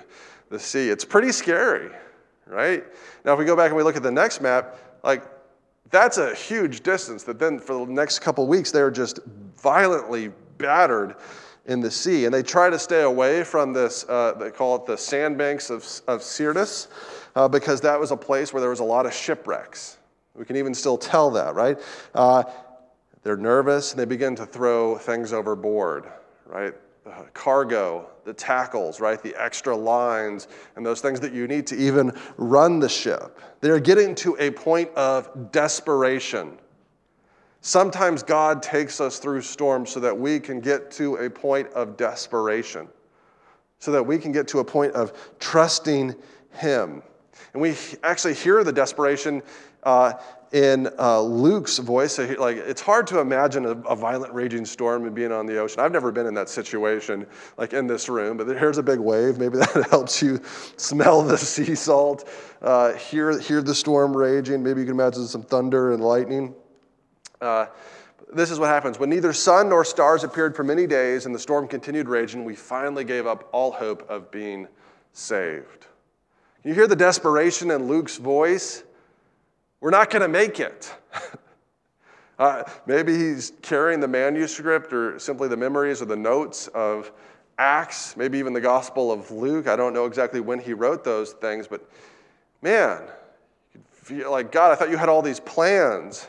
the 0.49 0.59
sea. 0.59 0.89
It's 0.89 1.05
pretty 1.05 1.31
scary, 1.31 1.89
right? 2.45 2.83
Now, 3.23 3.33
if 3.33 3.39
we 3.39 3.45
go 3.45 3.55
back 3.55 3.67
and 3.67 3.77
we 3.77 3.83
look 3.83 3.95
at 3.95 4.03
the 4.03 4.11
next 4.11 4.41
map, 4.41 4.77
like 5.03 5.23
that's 5.89 6.17
a 6.17 6.33
huge 6.35 6.81
distance 6.81 7.23
that 7.23 7.39
then 7.39 7.59
for 7.59 7.85
the 7.85 7.91
next 7.91 8.19
couple 8.19 8.45
weeks 8.47 8.71
they're 8.71 8.91
just 8.91 9.19
violently 9.57 10.31
battered 10.57 11.15
in 11.65 11.81
the 11.81 11.91
sea. 11.91 12.25
And 12.25 12.33
they 12.33 12.43
try 12.43 12.69
to 12.69 12.79
stay 12.79 13.03
away 13.03 13.43
from 13.43 13.73
this, 13.73 14.05
uh, 14.07 14.33
they 14.39 14.51
call 14.51 14.75
it 14.77 14.85
the 14.85 14.97
sandbanks 14.97 15.69
of, 15.69 15.85
of 16.07 16.23
Syrtis 16.23 16.87
uh, 17.35 17.47
because 17.47 17.81
that 17.81 17.99
was 17.99 18.11
a 18.11 18.17
place 18.17 18.53
where 18.53 18.61
there 18.61 18.69
was 18.69 18.79
a 18.79 18.85
lot 18.85 19.05
of 19.05 19.13
shipwrecks. 19.13 19.97
We 20.33 20.45
can 20.45 20.55
even 20.55 20.73
still 20.73 20.97
tell 20.97 21.31
that, 21.31 21.55
right? 21.55 21.79
Uh, 22.13 22.43
they're 23.23 23.37
nervous 23.37 23.91
and 23.91 23.99
they 23.99 24.05
begin 24.05 24.35
to 24.35 24.45
throw 24.45 24.97
things 24.97 25.33
overboard, 25.33 26.07
right? 26.45 26.73
Cargo, 27.33 28.09
the 28.25 28.33
tackles, 28.33 28.99
right? 28.99 29.21
The 29.21 29.35
extra 29.41 29.75
lines, 29.75 30.47
and 30.75 30.85
those 30.85 31.01
things 31.01 31.19
that 31.21 31.33
you 31.33 31.47
need 31.47 31.67
to 31.67 31.75
even 31.75 32.11
run 32.37 32.79
the 32.79 32.89
ship. 32.89 33.39
They're 33.61 33.79
getting 33.79 34.15
to 34.15 34.35
a 34.39 34.51
point 34.51 34.89
of 34.95 35.51
desperation. 35.51 36.57
Sometimes 37.61 38.23
God 38.23 38.61
takes 38.61 39.01
us 39.01 39.19
through 39.19 39.41
storms 39.41 39.89
so 39.89 39.99
that 39.99 40.17
we 40.17 40.39
can 40.39 40.59
get 40.59 40.91
to 40.91 41.15
a 41.17 41.29
point 41.29 41.67
of 41.69 41.97
desperation, 41.97 42.87
so 43.79 43.91
that 43.91 44.03
we 44.03 44.17
can 44.17 44.31
get 44.31 44.47
to 44.49 44.59
a 44.59 44.63
point 44.63 44.93
of 44.93 45.13
trusting 45.39 46.15
Him. 46.51 47.01
And 47.53 47.61
we 47.61 47.75
actually 48.03 48.33
hear 48.33 48.63
the 48.63 48.71
desperation 48.71 49.41
uh, 49.83 50.13
in 50.51 50.89
uh, 50.97 51.21
Luke's 51.21 51.77
voice. 51.77 52.17
Like, 52.17 52.57
it's 52.57 52.81
hard 52.81 53.07
to 53.07 53.19
imagine 53.19 53.65
a, 53.65 53.71
a, 53.81 53.95
violent 53.95 54.33
raging 54.33 54.65
storm 54.65 55.05
and 55.05 55.13
being 55.13 55.31
on 55.31 55.45
the 55.45 55.59
ocean. 55.59 55.81
I've 55.81 55.91
never 55.91 56.11
been 56.11 56.25
in 56.25 56.33
that 56.35 56.49
situation, 56.49 57.27
like 57.57 57.73
in 57.73 57.85
this 57.85 58.07
room, 58.07 58.37
but 58.37 58.47
here's 58.47 58.77
a 58.77 58.83
big 58.83 58.99
wave. 58.99 59.37
Maybe 59.37 59.57
that 59.57 59.87
helps 59.89 60.21
you 60.21 60.41
smell 60.77 61.21
the 61.21 61.37
sea 61.37 61.75
salt, 61.75 62.29
uh, 62.61 62.93
hear, 62.93 63.37
hear 63.39 63.61
the 63.61 63.75
storm 63.75 64.15
raging. 64.15 64.63
Maybe 64.63 64.81
you 64.81 64.85
can 64.85 64.95
imagine 64.95 65.27
some 65.27 65.43
thunder 65.43 65.93
and 65.93 66.01
lightning. 66.01 66.55
Uh, 67.41 67.67
this 68.33 68.51
is 68.51 68.59
what 68.59 68.69
happens. 68.69 68.99
When 68.99 69.09
neither 69.09 69.33
sun 69.33 69.69
nor 69.69 69.85
stars 69.85 70.23
appeared 70.23 70.55
for 70.55 70.63
many 70.63 70.87
days 70.87 71.25
and 71.25 71.33
the 71.33 71.39
storm 71.39 71.67
continued 71.67 72.09
raging, 72.09 72.43
we 72.43 72.55
finally 72.55 73.03
gave 73.03 73.25
up 73.25 73.49
all 73.51 73.71
hope 73.71 74.09
of 74.09 74.31
being 74.31 74.67
saved. 75.13 75.87
You 76.63 76.73
hear 76.73 76.87
the 76.87 76.95
desperation 76.95 77.71
in 77.71 77.87
Luke's 77.87 78.17
voice? 78.17 78.83
We're 79.79 79.91
not 79.91 80.09
going 80.09 80.21
to 80.21 80.27
make 80.27 80.59
it. 80.59 80.93
Uh, 82.39 82.63
maybe 82.85 83.17
he's 83.17 83.53
carrying 83.63 83.99
the 83.99 84.07
manuscript 84.07 84.93
or 84.93 85.17
simply 85.17 85.47
the 85.47 85.57
memories 85.57 86.03
or 86.03 86.05
the 86.05 86.15
notes 86.15 86.67
of 86.67 87.11
Acts, 87.57 88.15
maybe 88.15 88.37
even 88.37 88.53
the 88.53 88.61
Gospel 88.61 89.11
of 89.11 89.31
Luke. 89.31 89.67
I 89.67 89.75
don't 89.75 89.93
know 89.93 90.05
exactly 90.05 90.39
when 90.39 90.59
he 90.59 90.73
wrote 90.73 91.03
those 91.03 91.33
things, 91.33 91.67
but 91.67 91.89
man, 92.61 93.01
like, 94.09 94.51
God, 94.51 94.71
I 94.71 94.75
thought 94.75 94.91
you 94.91 94.97
had 94.97 95.09
all 95.09 95.23
these 95.23 95.39
plans. 95.39 96.27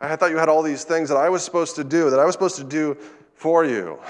I 0.00 0.16
thought 0.16 0.30
you 0.30 0.36
had 0.36 0.48
all 0.48 0.62
these 0.62 0.82
things 0.82 1.08
that 1.10 1.16
I 1.16 1.28
was 1.28 1.44
supposed 1.44 1.76
to 1.76 1.84
do, 1.84 2.10
that 2.10 2.18
I 2.18 2.24
was 2.24 2.34
supposed 2.34 2.56
to 2.56 2.64
do 2.64 2.96
for 3.34 3.64
you. 3.64 4.00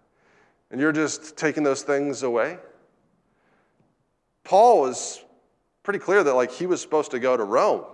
and 0.70 0.80
you're 0.80 0.92
just 0.92 1.36
taking 1.36 1.64
those 1.64 1.82
things 1.82 2.22
away? 2.22 2.58
Paul 4.44 4.82
was 4.82 5.24
pretty 5.82 5.98
clear 5.98 6.22
that 6.22 6.34
like 6.34 6.52
he 6.52 6.66
was 6.66 6.80
supposed 6.80 7.10
to 7.10 7.18
go 7.18 7.36
to 7.36 7.42
Rome. 7.42 7.84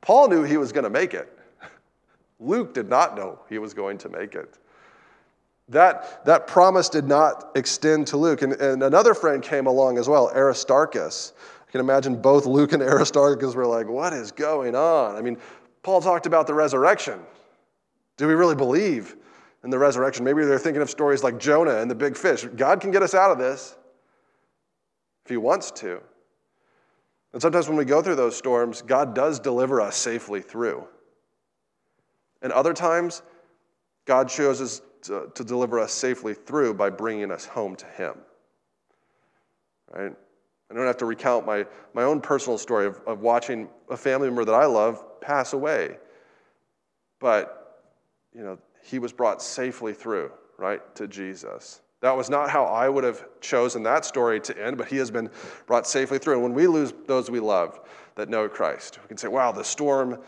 Paul 0.00 0.28
knew 0.28 0.42
he 0.42 0.56
was 0.56 0.72
going 0.72 0.84
to 0.84 0.90
make 0.90 1.14
it. 1.14 1.32
Luke 2.38 2.74
did 2.74 2.88
not 2.88 3.16
know 3.16 3.38
he 3.48 3.58
was 3.58 3.74
going 3.74 3.98
to 3.98 4.08
make 4.08 4.34
it. 4.34 4.58
That, 5.68 6.24
that 6.26 6.46
promise 6.46 6.88
did 6.88 7.06
not 7.06 7.50
extend 7.56 8.06
to 8.08 8.16
Luke. 8.16 8.42
And, 8.42 8.52
and 8.54 8.82
another 8.82 9.14
friend 9.14 9.42
came 9.42 9.66
along 9.66 9.98
as 9.98 10.08
well, 10.08 10.30
Aristarchus. 10.32 11.32
I 11.66 11.70
can 11.72 11.80
imagine 11.80 12.20
both 12.20 12.46
Luke 12.46 12.72
and 12.72 12.82
Aristarchus 12.84 13.54
were 13.54 13.66
like, 13.66 13.88
What 13.88 14.12
is 14.12 14.30
going 14.30 14.76
on? 14.76 15.16
I 15.16 15.22
mean, 15.22 15.38
Paul 15.82 16.00
talked 16.00 16.26
about 16.26 16.46
the 16.46 16.54
resurrection. 16.54 17.20
Do 18.16 18.26
we 18.28 18.34
really 18.34 18.54
believe 18.54 19.16
in 19.64 19.70
the 19.70 19.78
resurrection? 19.78 20.24
Maybe 20.24 20.44
they're 20.44 20.58
thinking 20.58 20.82
of 20.82 20.90
stories 20.90 21.22
like 21.22 21.38
Jonah 21.38 21.78
and 21.78 21.90
the 21.90 21.94
big 21.94 22.16
fish. 22.16 22.44
God 22.56 22.80
can 22.80 22.90
get 22.90 23.02
us 23.02 23.14
out 23.14 23.30
of 23.30 23.38
this 23.38 23.76
if 25.24 25.30
he 25.30 25.36
wants 25.36 25.70
to. 25.72 26.00
And 27.36 27.42
sometimes 27.42 27.68
when 27.68 27.76
we 27.76 27.84
go 27.84 28.00
through 28.00 28.14
those 28.14 28.34
storms, 28.34 28.80
God 28.80 29.14
does 29.14 29.38
deliver 29.38 29.78
us 29.78 29.94
safely 29.94 30.40
through. 30.40 30.88
And 32.40 32.50
other 32.50 32.72
times, 32.72 33.20
God 34.06 34.30
chooses 34.30 34.80
to, 35.02 35.28
to 35.34 35.44
deliver 35.44 35.78
us 35.78 35.92
safely 35.92 36.32
through 36.32 36.72
by 36.72 36.88
bringing 36.88 37.30
us 37.30 37.44
home 37.44 37.76
to 37.76 37.84
Him. 37.88 38.14
Right? 39.92 40.12
I 40.70 40.74
don't 40.74 40.86
have 40.86 40.96
to 40.96 41.04
recount 41.04 41.44
my, 41.44 41.66
my 41.92 42.04
own 42.04 42.22
personal 42.22 42.56
story 42.56 42.86
of, 42.86 43.02
of 43.06 43.20
watching 43.20 43.68
a 43.90 43.98
family 43.98 44.28
member 44.28 44.46
that 44.46 44.54
I 44.54 44.64
love 44.64 45.20
pass 45.20 45.52
away. 45.52 45.98
But, 47.20 47.82
you 48.34 48.44
know, 48.44 48.56
he 48.82 48.98
was 48.98 49.12
brought 49.12 49.42
safely 49.42 49.92
through, 49.92 50.32
right, 50.56 50.80
to 50.94 51.06
Jesus. 51.06 51.82
That 52.02 52.16
was 52.16 52.28
not 52.28 52.50
how 52.50 52.64
I 52.64 52.88
would 52.88 53.04
have 53.04 53.24
chosen 53.40 53.82
that 53.84 54.04
story 54.04 54.40
to 54.40 54.64
end, 54.64 54.76
but 54.76 54.88
he 54.88 54.96
has 54.98 55.10
been 55.10 55.30
brought 55.66 55.86
safely 55.86 56.18
through. 56.18 56.34
And 56.34 56.42
when 56.42 56.54
we 56.54 56.66
lose 56.66 56.92
those 57.06 57.30
we 57.30 57.40
love 57.40 57.80
that 58.16 58.28
know 58.28 58.48
Christ, 58.48 58.98
we 59.02 59.08
can 59.08 59.16
say, 59.16 59.28
wow, 59.28 59.52
the 59.52 59.64
storm 59.64 60.18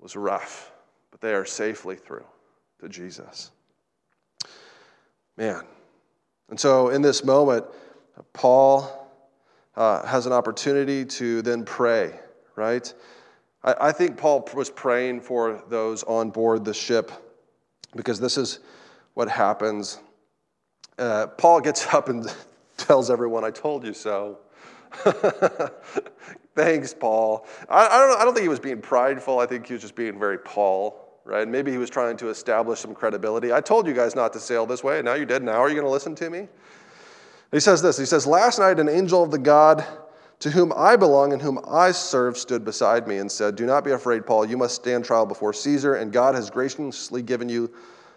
was 0.00 0.16
rough, 0.16 0.72
but 1.10 1.20
they 1.20 1.34
are 1.34 1.44
safely 1.44 1.96
through 1.96 2.24
to 2.80 2.88
Jesus. 2.88 3.50
Man. 5.36 5.62
And 6.50 6.60
so 6.60 6.90
in 6.90 7.02
this 7.02 7.24
moment, 7.24 7.64
Paul 8.32 9.10
uh, 9.76 10.06
has 10.06 10.26
an 10.26 10.32
opportunity 10.32 11.04
to 11.04 11.42
then 11.42 11.64
pray, 11.64 12.18
right? 12.54 12.92
I, 13.62 13.74
I 13.88 13.92
think 13.92 14.16
Paul 14.16 14.48
was 14.54 14.70
praying 14.70 15.22
for 15.22 15.62
those 15.68 16.02
on 16.04 16.30
board 16.30 16.64
the 16.64 16.74
ship 16.74 17.10
because 17.96 18.20
this 18.20 18.36
is 18.36 18.60
what 19.14 19.28
happens. 19.28 19.98
Uh, 20.98 21.26
Paul 21.26 21.60
gets 21.60 21.86
up 21.94 22.08
and 22.08 22.32
tells 22.76 23.10
everyone, 23.10 23.44
I 23.44 23.50
told 23.50 23.84
you 23.84 23.94
so. 23.94 24.38
Thanks, 26.54 26.94
Paul. 26.94 27.46
I, 27.68 27.86
I, 27.86 27.98
don't, 27.98 28.20
I 28.20 28.24
don't 28.24 28.34
think 28.34 28.44
he 28.44 28.48
was 28.48 28.60
being 28.60 28.80
prideful. 28.80 29.40
I 29.40 29.46
think 29.46 29.66
he 29.66 29.72
was 29.72 29.82
just 29.82 29.96
being 29.96 30.18
very 30.18 30.38
Paul 30.38 31.04
right? 31.24 31.48
Maybe 31.48 31.70
he 31.70 31.78
was 31.78 31.90
trying 31.90 32.16
to 32.18 32.28
establish 32.28 32.80
some 32.80 32.94
credibility. 32.94 33.52
I 33.52 33.60
told 33.60 33.86
you 33.86 33.94
guys 33.94 34.14
not 34.14 34.32
to 34.34 34.40
sail 34.40 34.66
this 34.66 34.84
way. 34.84 35.00
Now 35.02 35.14
you 35.14 35.24
did. 35.24 35.42
Now 35.42 35.62
are 35.62 35.68
you 35.68 35.74
going 35.74 35.86
to 35.86 35.90
listen 35.90 36.14
to 36.16 36.30
me? 36.30 36.48
He 37.50 37.60
says 37.60 37.82
this 37.82 37.98
He 37.98 38.06
says, 38.06 38.26
Last 38.26 38.58
night 38.58 38.78
an 38.78 38.88
angel 38.88 39.22
of 39.22 39.30
the 39.30 39.38
God 39.38 39.84
to 40.40 40.50
whom 40.50 40.72
I 40.76 40.96
belong 40.96 41.32
and 41.32 41.40
whom 41.40 41.60
I 41.66 41.92
serve 41.92 42.36
stood 42.36 42.64
beside 42.64 43.08
me 43.08 43.18
and 43.18 43.30
said, 43.30 43.56
Do 43.56 43.66
not 43.66 43.84
be 43.84 43.92
afraid, 43.92 44.26
Paul. 44.26 44.44
You 44.44 44.56
must 44.56 44.74
stand 44.74 45.04
trial 45.04 45.24
before 45.24 45.52
Caesar, 45.52 45.94
and 45.94 46.12
God 46.12 46.34
has 46.34 46.50
graciously 46.50 47.22
given 47.22 47.48
you 47.48 47.72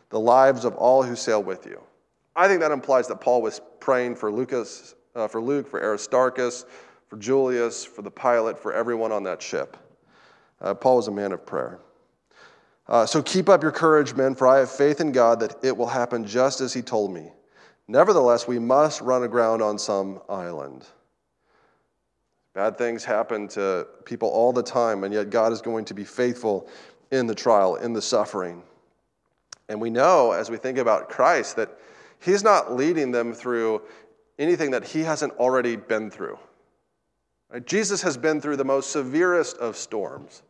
the 0.10 0.20
lives 0.20 0.66
of 0.66 0.76
all 0.76 1.04
who 1.04 1.16
sail 1.16 1.42
with 1.42 1.66
you. 1.66 1.82
I 2.38 2.48
think 2.48 2.62
that 2.62 2.72
implies 2.72 3.08
that 3.08 3.20
Paul 3.20 3.42
was 3.42 3.60
praying 3.80 4.16
for 4.16 4.32
Lucas, 4.32 4.94
uh, 5.16 5.28
for 5.28 5.42
Luke, 5.42 5.68
for 5.68 5.82
Aristarchus, 5.82 6.66
for 7.08 7.18
Julius, 7.18 7.84
for 7.84 8.04
the 8.04 8.12
pilot, 8.12 8.60
for 8.60 8.72
everyone 8.72 9.12
on 9.12 9.24
that 9.24 9.42
ship. 9.42 9.76
Uh, 10.62 10.76
Paul 10.76 10.98
was 10.98 11.08
a 11.08 11.12
man 11.12 11.32
of 11.32 11.48
prayer. 11.48 11.80
Uh, 12.88 13.08
so 13.08 13.24
keep 13.24 13.50
up 13.50 13.64
your 13.64 13.72
courage, 13.72 14.14
men, 14.14 14.36
for 14.36 14.48
I 14.48 14.60
have 14.60 14.70
faith 14.70 15.02
in 15.02 15.12
God 15.12 15.40
that 15.40 15.56
it 15.64 15.76
will 15.76 15.88
happen 15.88 16.26
just 16.26 16.62
as 16.62 16.74
he 16.74 16.84
told 16.84 17.12
me. 17.12 17.32
Nevertheless, 17.88 18.48
we 18.48 18.60
must 18.60 19.02
run 19.02 19.24
aground 19.24 19.64
on 19.64 19.80
some 19.80 20.22
island. 20.30 20.86
Bad 22.54 22.78
things 22.78 23.04
happen 23.04 23.48
to 23.50 23.88
people 24.06 24.30
all 24.30 24.54
the 24.54 24.64
time, 24.64 25.04
and 25.04 25.14
yet 25.14 25.32
God 25.32 25.52
is 25.52 25.62
going 25.62 25.86
to 25.86 25.96
be 25.96 26.04
faithful 26.04 26.70
in 27.12 27.26
the 27.26 27.36
trial, 27.36 27.78
in 27.78 27.94
the 27.94 28.02
suffering. 28.02 28.62
And 29.70 29.82
we 29.82 29.90
know 29.90 30.34
as 30.34 30.52
we 30.52 30.58
think 30.58 30.78
about 30.78 31.10
Christ 31.10 31.56
that 31.56 31.80
He's 32.20 32.44
not 32.44 32.76
leading 32.76 33.12
them 33.12 33.34
through 33.34 33.82
anything 34.40 34.72
that 34.72 34.84
He 34.84 35.02
hasn't 35.02 35.34
already 35.34 35.76
been 35.76 36.10
through. 36.10 36.38
Right? 37.50 37.66
Jesus 37.66 38.02
has 38.02 38.18
been 38.18 38.42
through 38.42 38.58
the 38.58 38.66
most 38.66 38.92
severest 38.92 39.58
of 39.58 39.76
storms. 39.76 40.42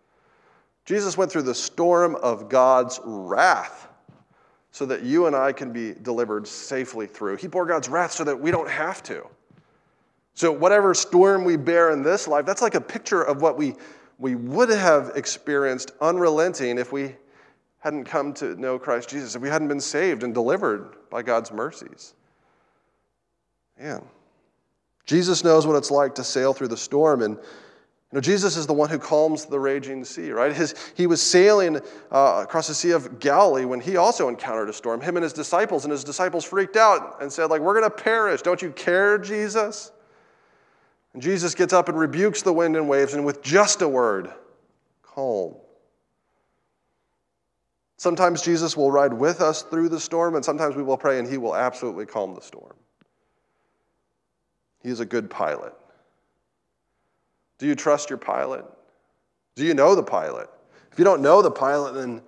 Jesus 0.86 1.18
went 1.18 1.32
through 1.32 1.44
the 1.44 1.56
storm 1.56 2.16
of 2.16 2.50
God's 2.50 3.00
wrath 3.04 3.90
so 4.72 4.86
that 4.86 5.04
you 5.04 5.28
and 5.28 5.36
I 5.36 5.52
can 5.52 5.72
be 5.72 5.94
delivered 5.94 6.48
safely 6.48 7.08
through. 7.08 7.38
He 7.38 7.48
bore 7.48 7.66
God's 7.66 7.90
wrath 7.90 8.12
so 8.12 8.24
that 8.24 8.40
we 8.40 8.52
don't 8.52 8.70
have 8.70 9.04
to. 9.04 9.26
So, 10.34 10.52
whatever 10.52 10.94
storm 10.94 11.46
we 11.46 11.58
bear 11.58 11.92
in 11.92 12.04
this 12.04 12.28
life, 12.28 12.46
that's 12.46 12.62
like 12.62 12.76
a 12.76 12.82
picture 12.82 13.24
of 13.24 13.42
what 13.42 13.58
we, 13.58 13.74
we 14.20 14.36
would 14.36 14.70
have 14.70 15.14
experienced 15.16 15.92
unrelenting 16.00 16.78
if 16.78 16.92
we 16.92 17.16
hadn't 17.80 18.06
come 18.06 18.34
to 18.34 18.56
know 18.56 18.80
Christ 18.80 19.10
Jesus, 19.10 19.36
if 19.36 19.42
we 19.42 19.50
hadn't 19.50 19.68
been 19.68 19.80
saved 19.80 20.24
and 20.24 20.34
delivered 20.34 20.96
by 21.10 21.22
God's 21.22 21.52
mercies. 21.52 22.14
Man, 23.80 24.04
Jesus 25.06 25.44
knows 25.44 25.68
what 25.68 25.76
it's 25.76 25.92
like 25.92 26.16
to 26.16 26.24
sail 26.24 26.54
through 26.54 26.70
the 26.70 26.78
storm, 26.78 27.22
and 27.22 27.36
you 27.36 28.16
know, 28.16 28.22
Jesus 28.22 28.56
is 28.56 28.66
the 28.66 28.74
one 28.74 28.90
who 28.90 28.98
calms 28.98 29.46
the 29.46 29.60
raging 29.60 30.06
sea, 30.06 30.32
right? 30.32 30.54
His, 30.54 30.76
he 30.96 31.08
was 31.08 31.22
sailing 31.22 31.82
uh, 32.10 32.40
across 32.44 32.70
the 32.70 32.74
Sea 32.74 32.92
of 32.92 33.20
Galilee 33.20 33.66
when 33.66 33.82
he 33.82 33.98
also 33.98 34.30
encountered 34.30 34.70
a 34.70 34.74
storm. 34.74 35.02
Him 35.02 35.18
and 35.18 35.24
his 35.24 35.34
disciples, 35.34 35.84
and 35.84 35.92
his 35.92 36.06
disciples 36.06 36.46
freaked 36.46 36.78
out 36.78 37.22
and 37.22 37.32
said, 37.32 37.50
like, 37.50 37.60
we're 37.60 37.78
going 37.78 37.84
to 37.84 38.04
perish. 38.04 38.42
Don't 38.42 38.62
you 38.62 38.72
care, 38.72 39.18
Jesus? 39.18 39.92
And 41.14 41.22
Jesus 41.22 41.54
gets 41.54 41.74
up 41.74 41.90
and 41.90 42.00
rebukes 42.00 42.44
the 42.44 42.54
wind 42.54 42.78
and 42.78 42.88
waves, 42.88 43.14
and 43.14 43.26
with 43.26 43.42
just 43.44 43.82
a 43.82 43.90
word, 43.90 44.32
calm. 45.04 45.56
Sometimes 47.98 48.44
Jesus 48.44 48.78
will 48.78 48.92
ride 48.92 49.14
with 49.14 49.42
us 49.42 49.64
through 49.64 49.90
the 49.90 50.00
storm, 50.00 50.36
and 50.36 50.46
sometimes 50.46 50.76
we 50.76 50.84
will 50.84 50.98
pray, 50.98 51.18
and 51.18 51.28
he 51.28 51.38
will 51.38 51.56
absolutely 51.56 52.06
calm 52.06 52.36
the 52.36 52.42
storm. 52.42 52.76
He 54.84 54.90
is 54.90 55.00
a 55.00 55.06
good 55.06 55.30
pilot. 55.30 55.74
Do 57.58 57.66
you 57.66 57.74
trust 57.74 58.10
your 58.12 58.20
pilot? 58.20 58.66
Do 59.56 59.66
you 59.66 59.74
know 59.74 59.96
the 59.96 60.04
pilot? 60.04 60.48
If 60.92 61.00
you 61.00 61.06
don't 61.06 61.24
know 61.24 61.42
the 61.42 61.52
pilot, 61.52 61.96
then 61.96 62.22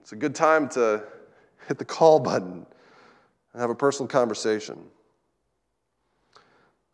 it's 0.00 0.12
a 0.12 0.16
good 0.16 0.34
time 0.34 0.68
to 0.70 1.02
hit 1.68 1.78
the 1.78 1.84
call 1.84 2.18
button 2.18 2.66
and 3.52 3.60
have 3.60 3.70
a 3.70 3.74
personal 3.74 4.08
conversation. 4.08 4.78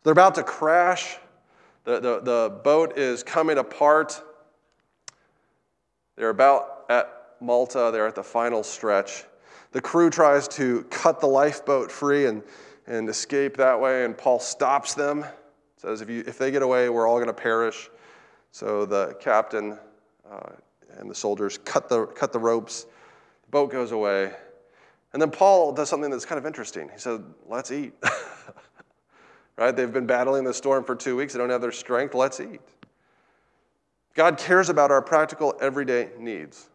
They're 0.03 0.11
about 0.11 0.35
to 0.35 0.43
crash. 0.43 1.17
The, 1.85 2.01
the, 2.01 2.19
the 2.19 2.59
boat 2.63 2.97
is 2.97 3.23
coming 3.23 3.57
apart. 3.57 4.21
They're 6.17 6.29
about 6.29 6.85
at 6.89 7.16
Malta. 7.39 7.89
They're 7.91 8.07
at 8.07 8.15
the 8.15 8.23
final 8.23 8.63
stretch. 8.63 9.25
The 9.71 9.81
crew 9.81 10.09
tries 10.09 10.47
to 10.49 10.83
cut 10.89 11.19
the 11.19 11.27
lifeboat 11.27 11.91
free 11.91 12.25
and, 12.25 12.41
and 12.87 13.09
escape 13.09 13.57
that 13.57 13.79
way, 13.79 14.05
and 14.05 14.17
Paul 14.17 14.39
stops 14.39 14.93
them 14.93 15.25
says, 15.77 16.01
if, 16.01 16.09
you, 16.09 16.23
if 16.27 16.37
they 16.37 16.51
get 16.51 16.63
away, 16.63 16.89
we're 16.89 17.07
all 17.07 17.17
going 17.17 17.27
to 17.27 17.33
perish. 17.33 17.89
So 18.51 18.85
the 18.85 19.15
captain 19.19 19.77
uh, 20.29 20.49
and 20.97 21.09
the 21.09 21.15
soldiers 21.15 21.57
cut 21.59 21.87
the, 21.87 22.07
cut 22.07 22.33
the 22.33 22.39
ropes. 22.39 22.83
The 23.43 23.51
boat 23.51 23.71
goes 23.71 23.91
away. 23.91 24.33
And 25.13 25.21
then 25.21 25.31
Paul 25.31 25.71
does 25.71 25.87
something 25.87 26.09
that's 26.09 26.25
kind 26.25 26.39
of 26.39 26.45
interesting. 26.45 26.89
He 26.91 26.99
says, 26.99 27.21
let's 27.47 27.71
eat. 27.71 27.93
right? 29.57 29.75
They've 29.75 29.91
been 29.91 30.07
battling 30.07 30.43
the 30.43 30.53
storm 30.53 30.83
for 30.83 30.95
two 30.95 31.15
weeks. 31.15 31.33
They 31.33 31.39
don't 31.39 31.49
have 31.49 31.61
their 31.61 31.71
strength. 31.71 32.15
Let's 32.15 32.39
eat. 32.39 32.61
God 34.15 34.37
cares 34.37 34.69
about 34.69 34.89
our 34.89 35.01
practical, 35.01 35.55
everyday 35.61 36.09
needs. 36.17 36.69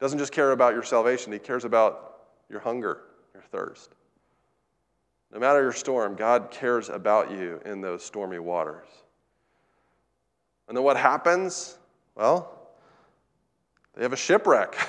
Doesn't 0.00 0.18
just 0.18 0.32
care 0.32 0.52
about 0.52 0.74
your 0.74 0.82
salvation, 0.82 1.32
He 1.32 1.38
cares 1.38 1.64
about 1.64 2.18
your 2.48 2.60
hunger, 2.60 3.02
your 3.32 3.42
thirst. 3.42 3.94
No 5.32 5.40
matter 5.40 5.62
your 5.62 5.72
storm, 5.72 6.14
God 6.14 6.50
cares 6.50 6.88
about 6.88 7.30
you 7.30 7.60
in 7.64 7.80
those 7.80 8.04
stormy 8.04 8.38
waters. 8.38 8.86
And 10.68 10.76
then 10.76 10.84
what 10.84 10.96
happens? 10.96 11.78
Well, 12.14 12.70
They 13.94 14.02
have 14.02 14.12
a 14.12 14.16
shipwreck. 14.16 14.76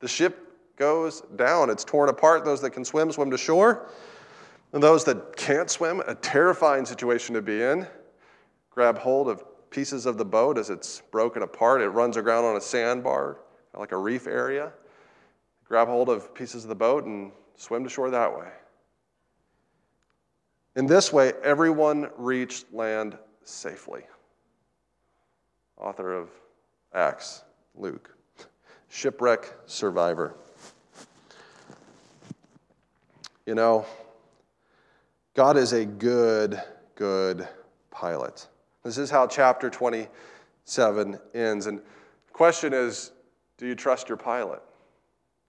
The 0.00 0.06
ship 0.06 0.76
goes 0.76 1.22
down, 1.34 1.70
it's 1.70 1.82
torn 1.82 2.08
apart. 2.08 2.44
Those 2.44 2.60
that 2.60 2.70
can 2.70 2.84
swim, 2.84 3.10
swim 3.10 3.32
to 3.32 3.36
shore. 3.36 3.90
And 4.72 4.80
those 4.80 5.04
that 5.06 5.36
can't 5.36 5.68
swim, 5.68 6.02
a 6.06 6.14
terrifying 6.14 6.84
situation 6.84 7.34
to 7.34 7.42
be 7.42 7.60
in, 7.60 7.84
grab 8.70 8.98
hold 8.98 9.28
of 9.28 9.42
pieces 9.70 10.06
of 10.06 10.18
the 10.18 10.24
boat 10.24 10.56
as 10.56 10.70
it's 10.70 11.02
broken 11.10 11.42
apart. 11.42 11.80
It 11.80 11.88
runs 11.88 12.16
aground 12.16 12.44
on 12.44 12.56
a 12.56 12.60
sandbar, 12.60 13.38
like 13.76 13.92
a 13.92 13.96
reef 13.96 14.26
area. 14.26 14.72
Grab 15.64 15.88
hold 15.88 16.08
of 16.08 16.34
pieces 16.34 16.64
of 16.64 16.68
the 16.68 16.74
boat 16.74 17.04
and 17.04 17.32
swim 17.56 17.84
to 17.84 17.90
shore 17.90 18.10
that 18.10 18.36
way. 18.36 18.48
In 20.76 20.86
this 20.86 21.12
way, 21.12 21.32
everyone 21.42 22.10
reached 22.16 22.72
land 22.72 23.18
safely. 23.44 24.02
Author 25.76 26.12
of 26.12 26.30
Acts, 26.94 27.42
Luke 27.74 28.14
shipwreck 28.88 29.52
survivor. 29.66 30.34
You 33.46 33.54
know, 33.54 33.86
God 35.34 35.56
is 35.56 35.72
a 35.72 35.84
good, 35.84 36.60
good 36.94 37.48
pilot. 37.90 38.46
This 38.84 38.98
is 38.98 39.10
how 39.10 39.26
chapter 39.26 39.70
27 39.70 41.18
ends. 41.34 41.66
And 41.66 41.78
the 41.78 42.32
question 42.32 42.72
is 42.72 43.12
do 43.58 43.66
you 43.66 43.74
trust 43.74 44.08
your 44.08 44.16
pilot? 44.16 44.62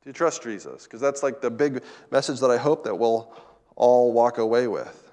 Do 0.03 0.09
you 0.09 0.13
trust 0.13 0.43
Jesus? 0.43 0.83
Because 0.83 0.99
that's 0.99 1.23
like 1.23 1.41
the 1.41 1.51
big 1.51 1.83
message 2.11 2.39
that 2.39 2.49
I 2.49 2.57
hope 2.57 2.83
that 2.83 2.95
we'll 2.95 3.31
all 3.75 4.11
walk 4.11 4.39
away 4.39 4.67
with. 4.67 5.11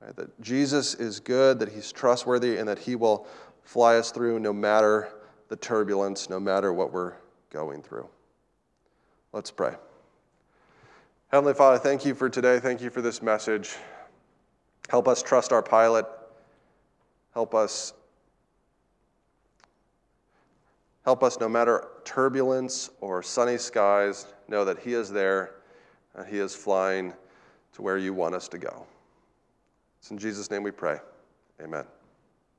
Right? 0.00 0.14
That 0.16 0.40
Jesus 0.40 0.94
is 0.94 1.20
good, 1.20 1.58
that 1.58 1.70
he's 1.70 1.92
trustworthy, 1.92 2.58
and 2.58 2.68
that 2.68 2.78
he 2.78 2.94
will 2.94 3.26
fly 3.62 3.96
us 3.96 4.12
through 4.12 4.38
no 4.38 4.52
matter 4.52 5.12
the 5.48 5.56
turbulence, 5.56 6.30
no 6.30 6.38
matter 6.38 6.72
what 6.72 6.92
we're 6.92 7.14
going 7.50 7.82
through. 7.82 8.08
Let's 9.32 9.50
pray. 9.50 9.74
Heavenly 11.28 11.54
Father, 11.54 11.78
thank 11.78 12.04
you 12.04 12.14
for 12.14 12.28
today. 12.28 12.60
Thank 12.60 12.80
you 12.80 12.90
for 12.90 13.02
this 13.02 13.20
message. 13.20 13.74
Help 14.88 15.08
us 15.08 15.22
trust 15.22 15.52
our 15.52 15.62
pilot. 15.62 16.06
Help 17.34 17.54
us 17.54 17.92
help 21.04 21.22
us 21.22 21.38
no 21.38 21.48
matter 21.48 21.86
turbulence 22.06 22.88
or 23.02 23.22
sunny 23.22 23.58
skies 23.58 24.26
know 24.48 24.64
that 24.64 24.78
he 24.78 24.94
is 24.94 25.10
there 25.10 25.56
and 26.14 26.26
he 26.26 26.38
is 26.38 26.54
flying 26.54 27.12
to 27.74 27.82
where 27.82 27.98
you 27.98 28.14
want 28.14 28.34
us 28.34 28.48
to 28.48 28.58
go. 28.58 28.86
It's 29.98 30.10
in 30.10 30.16
Jesus 30.16 30.50
name 30.50 30.62
we 30.62 30.70
pray. 30.70 30.98
Amen. 31.62 31.84